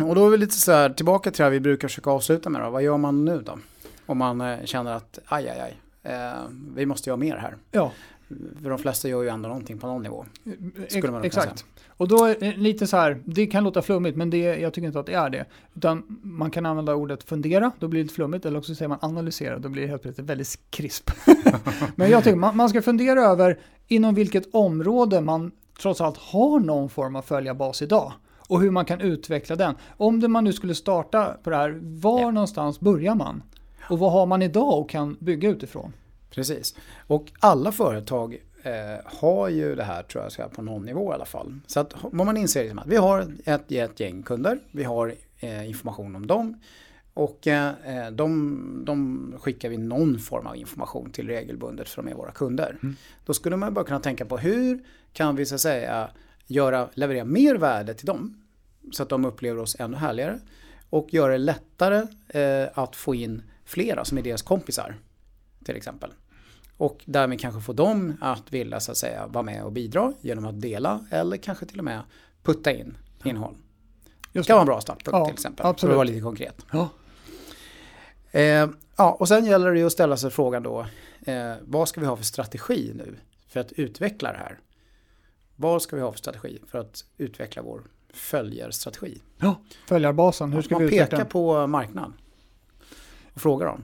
och 0.08 0.14
då 0.14 0.26
är 0.26 0.30
vi 0.30 0.36
lite 0.36 0.54
så 0.54 0.72
här 0.72 0.90
tillbaka 0.90 1.30
till 1.30 1.38
det 1.38 1.44
här 1.44 1.50
vi 1.50 1.60
brukar 1.60 1.88
försöka 1.88 2.10
avsluta 2.10 2.50
med 2.50 2.62
då. 2.62 2.70
Vad 2.70 2.82
gör 2.82 2.96
man 2.96 3.24
nu 3.24 3.42
då? 3.46 3.58
Om 4.06 4.18
man 4.18 4.40
eh, 4.40 4.64
känner 4.64 4.92
att 4.92 5.18
aj, 5.24 5.48
aj, 5.48 5.60
aj, 5.60 5.76
eh, 6.12 6.32
vi 6.76 6.86
måste 6.86 7.10
göra 7.10 7.16
mer 7.16 7.36
här. 7.36 7.56
Ja, 7.70 7.92
För 8.62 8.70
de 8.70 8.78
flesta 8.78 9.08
gör 9.08 9.22
ju 9.22 9.28
ändå 9.28 9.48
någonting 9.48 9.78
på 9.78 9.86
någon 9.86 10.02
nivå. 10.02 10.26
Skulle 10.88 11.12
man 11.12 11.24
exakt. 11.24 11.64
Och 11.96 12.08
då 12.08 12.24
är 12.24 12.36
det 12.40 12.56
lite 12.56 12.86
så 12.86 12.96
här, 12.96 13.20
det 13.24 13.46
kan 13.46 13.64
låta 13.64 13.82
flummigt 13.82 14.16
men 14.16 14.30
det, 14.30 14.38
jag 14.38 14.72
tycker 14.72 14.86
inte 14.86 15.00
att 15.00 15.06
det 15.06 15.14
är 15.14 15.30
det. 15.30 15.44
Utan 15.74 16.18
man 16.22 16.50
kan 16.50 16.66
använda 16.66 16.94
ordet 16.94 17.22
fundera, 17.22 17.72
då 17.78 17.88
blir 17.88 18.00
det 18.00 18.04
lite 18.04 18.14
flummigt. 18.14 18.46
Eller 18.46 18.58
också 18.58 18.74
säger 18.74 18.88
man 18.88 18.98
analysera, 19.00 19.58
då 19.58 19.68
blir 19.68 19.82
det 19.82 19.88
helt 19.88 20.02
plötsligt 20.02 20.26
väldigt 20.26 20.58
krisp. 20.70 21.10
men 21.96 22.10
jag 22.10 22.24
tycker 22.24 22.36
man, 22.36 22.56
man 22.56 22.68
ska 22.68 22.82
fundera 22.82 23.20
över 23.20 23.58
inom 23.88 24.14
vilket 24.14 24.54
område 24.54 25.20
man 25.20 25.52
trots 25.82 26.00
allt 26.00 26.16
har 26.16 26.60
någon 26.60 26.88
form 26.88 27.16
av 27.16 27.22
följarbas 27.22 27.82
idag. 27.82 28.12
Och 28.52 28.60
hur 28.60 28.70
man 28.70 28.84
kan 28.84 29.00
utveckla 29.00 29.56
den. 29.56 29.74
Om 29.96 30.20
det 30.20 30.28
man 30.28 30.44
nu 30.44 30.52
skulle 30.52 30.74
starta 30.74 31.36
på 31.42 31.50
det 31.50 31.56
här, 31.56 31.78
var 31.82 32.20
Ja. 32.20 32.30
någonstans 32.30 32.80
börjar 32.80 33.14
man? 33.14 33.42
Och 33.90 33.98
vad 33.98 34.12
har 34.12 34.26
man 34.26 34.42
idag 34.42 34.78
och 34.78 34.90
kan 34.90 35.16
bygga 35.20 35.48
utifrån? 35.48 35.92
Precis. 36.30 36.76
Och 37.06 37.32
alla 37.40 37.72
företag 37.72 38.38
eh, 38.62 38.72
har 39.20 39.48
ju 39.48 39.74
det 39.74 39.84
här 39.84 40.02
tror 40.02 40.24
jag 40.38 40.52
på 40.52 40.62
någon 40.62 40.84
nivå 40.84 41.10
i 41.12 41.14
alla 41.14 41.24
fall. 41.24 41.58
Så 41.66 41.80
att 41.80 41.94
vad 42.02 42.26
man 42.26 42.36
inser 42.36 42.62
liksom 42.62 42.78
att 42.78 42.86
vi 42.86 42.96
har 42.96 43.32
ett, 43.44 43.72
ett 43.72 44.00
gäng 44.00 44.22
kunder, 44.22 44.58
vi 44.72 44.84
har 44.84 45.14
eh, 45.40 45.68
information 45.68 46.16
om 46.16 46.26
dem 46.26 46.60
och 47.14 47.46
eh, 47.46 47.72
de, 48.12 48.82
de 48.86 49.34
skickar 49.40 49.68
vi 49.68 49.76
någon 49.78 50.18
form 50.18 50.46
av 50.46 50.56
information 50.56 51.10
till 51.10 51.26
regelbundet 51.26 51.88
för 51.88 52.02
de 52.02 52.10
är 52.10 52.14
våra 52.14 52.32
kunder. 52.32 52.78
Mm. 52.82 52.96
Då 53.26 53.34
skulle 53.34 53.56
man 53.56 53.74
bara 53.74 53.84
kunna 53.84 54.00
tänka 54.00 54.24
på 54.24 54.38
hur 54.38 54.84
kan 55.12 55.36
vi 55.36 55.46
så 55.46 55.54
att 55.54 55.60
säga 55.60 56.10
göra, 56.46 56.88
leverera 56.94 57.24
mer 57.24 57.54
värde 57.54 57.94
till 57.94 58.06
dem 58.06 58.41
så 58.92 59.02
att 59.02 59.08
de 59.08 59.24
upplever 59.24 59.60
oss 59.60 59.76
ännu 59.78 59.96
härligare 59.96 60.40
och 60.90 61.14
göra 61.14 61.32
det 61.32 61.38
lättare 61.38 62.06
eh, 62.28 62.68
att 62.74 62.96
få 62.96 63.14
in 63.14 63.42
flera 63.64 64.04
som 64.04 64.18
är 64.18 64.22
deras 64.22 64.42
kompisar 64.42 64.96
till 65.64 65.76
exempel. 65.76 66.10
Och 66.76 67.02
därmed 67.04 67.40
kanske 67.40 67.60
få 67.60 67.72
dem 67.72 68.14
att 68.20 68.52
vilja 68.52 68.80
så 68.80 68.90
att 68.92 68.98
säga 68.98 69.26
vara 69.26 69.42
med 69.42 69.64
och 69.64 69.72
bidra 69.72 70.12
genom 70.20 70.46
att 70.46 70.60
dela 70.60 71.06
eller 71.10 71.36
kanske 71.36 71.66
till 71.66 71.78
och 71.78 71.84
med 71.84 72.00
putta 72.42 72.72
in 72.72 72.96
innehåll. 73.24 73.54
Det 74.32 74.38
Just 74.38 74.46
kan 74.46 74.54
vara 74.54 74.62
en 74.62 74.66
bra 74.66 74.80
startpunkt 74.80 75.18
Ja, 75.18 75.24
till 75.24 75.32
exempel. 75.34 75.66
absolut. 75.66 75.80
För 75.80 75.92
att 75.92 75.96
vara 75.96 76.04
lite 76.04 76.20
konkret. 76.20 76.66
Ja. 76.72 76.88
Eh, 78.30 78.68
ja, 78.96 79.16
och 79.20 79.28
sen 79.28 79.44
gäller 79.44 79.72
det 79.72 79.78
ju 79.78 79.86
att 79.86 79.92
ställa 79.92 80.16
sig 80.16 80.30
frågan 80.30 80.62
då, 80.62 80.86
eh, 81.26 81.54
vad 81.62 81.88
ska 81.88 82.00
vi 82.00 82.06
ha 82.06 82.16
för 82.16 82.24
strategi 82.24 82.92
nu 82.94 83.16
för 83.48 83.60
att 83.60 83.72
utveckla 83.72 84.32
det 84.32 84.38
här? 84.38 84.58
Vad 85.56 85.82
ska 85.82 85.96
vi 85.96 86.02
ha 86.02 86.12
för 86.12 86.18
strategi 86.18 86.58
för 86.70 86.78
att 86.78 87.04
utveckla 87.18 87.62
vår 87.62 87.82
följarstrategi? 88.12 89.18
Ja, 89.38 89.60
följarbasen, 89.88 90.52
hur 90.52 90.62
ska 90.62 90.74
Man 90.74 90.82
vi 90.82 90.90
pekar 90.90 91.16
den? 91.16 91.26
på 91.26 91.66
marknad 91.66 92.12
och 93.34 93.40
frågar 93.40 93.66
dem. 93.66 93.82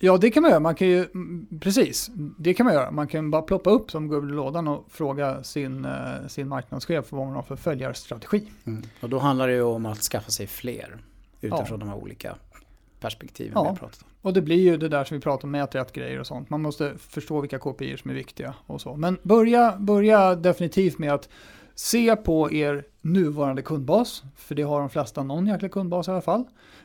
Ja, 0.00 0.16
det 0.18 0.30
kan 0.30 0.42
man 0.42 0.50
göra. 0.50 0.60
Man 0.60 0.74
kan 0.74 0.88
ju, 0.88 1.04
mm, 1.14 1.46
precis, 1.60 2.10
det 2.38 2.54
kan 2.54 2.66
man 2.66 2.74
göra. 2.74 2.90
Man 2.90 3.08
kan 3.08 3.30
bara 3.30 3.42
ploppa 3.42 3.70
upp 3.70 3.90
som 3.90 4.08
gubben 4.08 4.30
i 4.30 4.32
lådan 4.32 4.68
och 4.68 4.84
fråga 4.90 5.42
sin, 5.42 5.84
eh, 5.84 6.26
sin 6.28 6.48
marknadschef 6.48 7.12
vad 7.12 7.26
man 7.26 7.34
har 7.36 7.42
för 7.42 7.56
följarstrategi. 7.56 8.42
Och 9.00 9.08
då 9.08 9.18
handlar 9.18 9.48
det 9.48 9.54
ju 9.54 9.62
om 9.62 9.86
att 9.86 9.98
skaffa 9.98 10.30
sig 10.30 10.46
fler 10.46 10.96
utifrån 11.40 11.66
Ja. 11.70 11.76
de 11.76 11.88
här 11.88 11.96
olika 11.96 12.36
perspektiven 13.00 13.52
Ja. 13.54 13.62
vi 13.62 13.68
har 13.68 13.76
pratat 13.76 14.02
om. 14.02 14.08
Och 14.22 14.32
det 14.32 14.42
blir 14.42 14.56
ju 14.60 14.76
det 14.76 14.88
där 14.88 15.04
som 15.04 15.14
vi 15.16 15.20
pratar 15.20 15.44
om, 15.44 15.50
mäta 15.50 15.78
rätt 15.78 15.92
grejer 15.92 16.20
och 16.20 16.26
sånt. 16.26 16.50
Man 16.50 16.62
måste 16.62 16.94
förstå 16.98 17.40
vilka 17.40 17.58
KPI 17.58 17.96
som 17.96 18.10
är 18.10 18.14
viktiga 18.14 18.54
och 18.66 18.80
så. 18.80 18.96
Men 18.96 19.18
börja, 19.22 19.76
börja 19.78 20.34
definitivt 20.34 20.98
med 20.98 21.12
att 21.12 21.28
se 21.74 22.16
på 22.16 22.52
er 22.52 22.84
nuvarande 23.12 23.62
kundbas, 23.62 24.22
för 24.36 24.54
det 24.54 24.62
har 24.62 24.80
de 24.80 24.90
flesta 24.90 25.22
någon 25.22 25.46
jäkla 25.46 25.68
kundbas 25.68 26.08
i 26.08 26.10
alla 26.10 26.20
fall. 26.20 26.44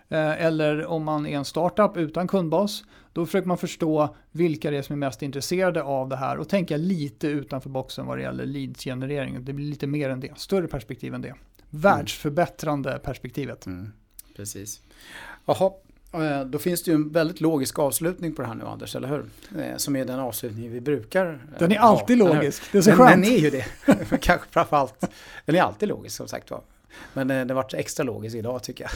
Eh, 0.10 0.46
Eller 0.46 0.86
om 0.86 1.04
man 1.04 1.26
är 1.26 1.38
en 1.38 1.46
startup 1.46 1.98
utan 1.98 2.28
kundbas, 2.28 2.84
då 3.14 3.26
försöker 3.26 3.48
man 3.48 3.58
förstå 3.58 4.16
vilka 4.32 4.72
det 4.72 4.78
är 4.78 4.82
som 4.82 4.94
är 4.94 4.98
mest 4.98 5.22
intresserade 5.22 5.84
av 5.84 6.10
det 6.10 6.16
här 6.16 6.38
och 6.38 6.50
tänka 6.50 6.78
lite 6.78 7.28
utanför 7.28 7.70
boxen 7.70 8.06
vad 8.06 8.18
det 8.18 8.22
gäller 8.22 8.46
leadsgenerering. 8.46 9.46
Det 9.46 9.54
blir 9.54 9.66
lite 9.66 9.88
mer 9.88 10.10
än 10.10 10.20
det, 10.20 10.38
större 10.38 10.68
perspektiv 10.68 11.14
än 11.14 11.22
det. 11.22 11.36
Världsförbättrande 11.70 13.00
perspektivet. 13.04 13.66
Mm. 13.66 13.92
Precis. 14.36 14.82
Jaha, 15.46 15.72
då 16.46 16.60
finns 16.60 16.84
det 16.84 16.92
ju 16.92 16.96
en 16.96 17.10
väldigt 17.10 17.42
logisk 17.42 17.80
avslutning 17.80 18.34
på 18.36 18.42
det 18.42 18.48
här 18.48 18.56
nu 18.56 18.66
Anders, 18.66 18.96
eller 18.96 19.08
hur? 19.08 19.26
Eh, 19.62 19.78
Som 19.78 19.96
är 19.96 20.06
den 20.06 20.20
avslutning 20.20 20.72
vi 20.72 20.82
brukar 20.82 21.26
eh, 21.26 21.60
Den 21.60 21.72
är 21.72 21.80
ha, 21.80 21.88
alltid 21.88 22.18
hur? 22.18 22.26
logisk, 22.34 22.64
det 22.72 22.78
är 22.78 22.82
så 22.82 22.90
den, 22.90 22.98
skönt. 23.00 23.10
den 23.12 23.24
är 23.34 23.38
ju 23.38 23.50
det, 23.50 23.66
kanske 24.22 24.48
framförallt. 24.52 25.04
Den 25.46 25.56
är 25.56 25.62
alltid 25.62 25.90
logisk 25.90 26.16
som 26.16 26.28
sagt 26.28 26.52
var. 26.52 26.62
Men 27.14 27.32
eh, 27.32 27.38
den 27.38 27.50
har 27.50 27.56
varit 27.56 27.74
extra 27.74 28.04
logisk 28.04 28.36
idag 28.36 28.64
tycker 28.64 28.84
jag. 28.84 28.92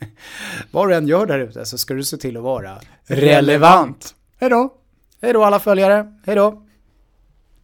Vad 0.70 0.88
du 0.88 0.94
än 0.94 1.06
gör 1.06 1.26
där 1.26 1.38
ute 1.38 1.64
så 1.66 1.78
ska 1.78 1.94
du 1.94 2.04
se 2.04 2.16
till 2.16 2.36
att 2.36 2.42
vara 2.42 2.78
relevant. 3.06 4.14
Hej 4.40 4.50
då! 4.50 4.74
Hej 5.22 5.32
då 5.32 5.44
alla 5.44 5.58
följare, 5.60 6.14
hej 6.26 6.36
då! 6.36 6.62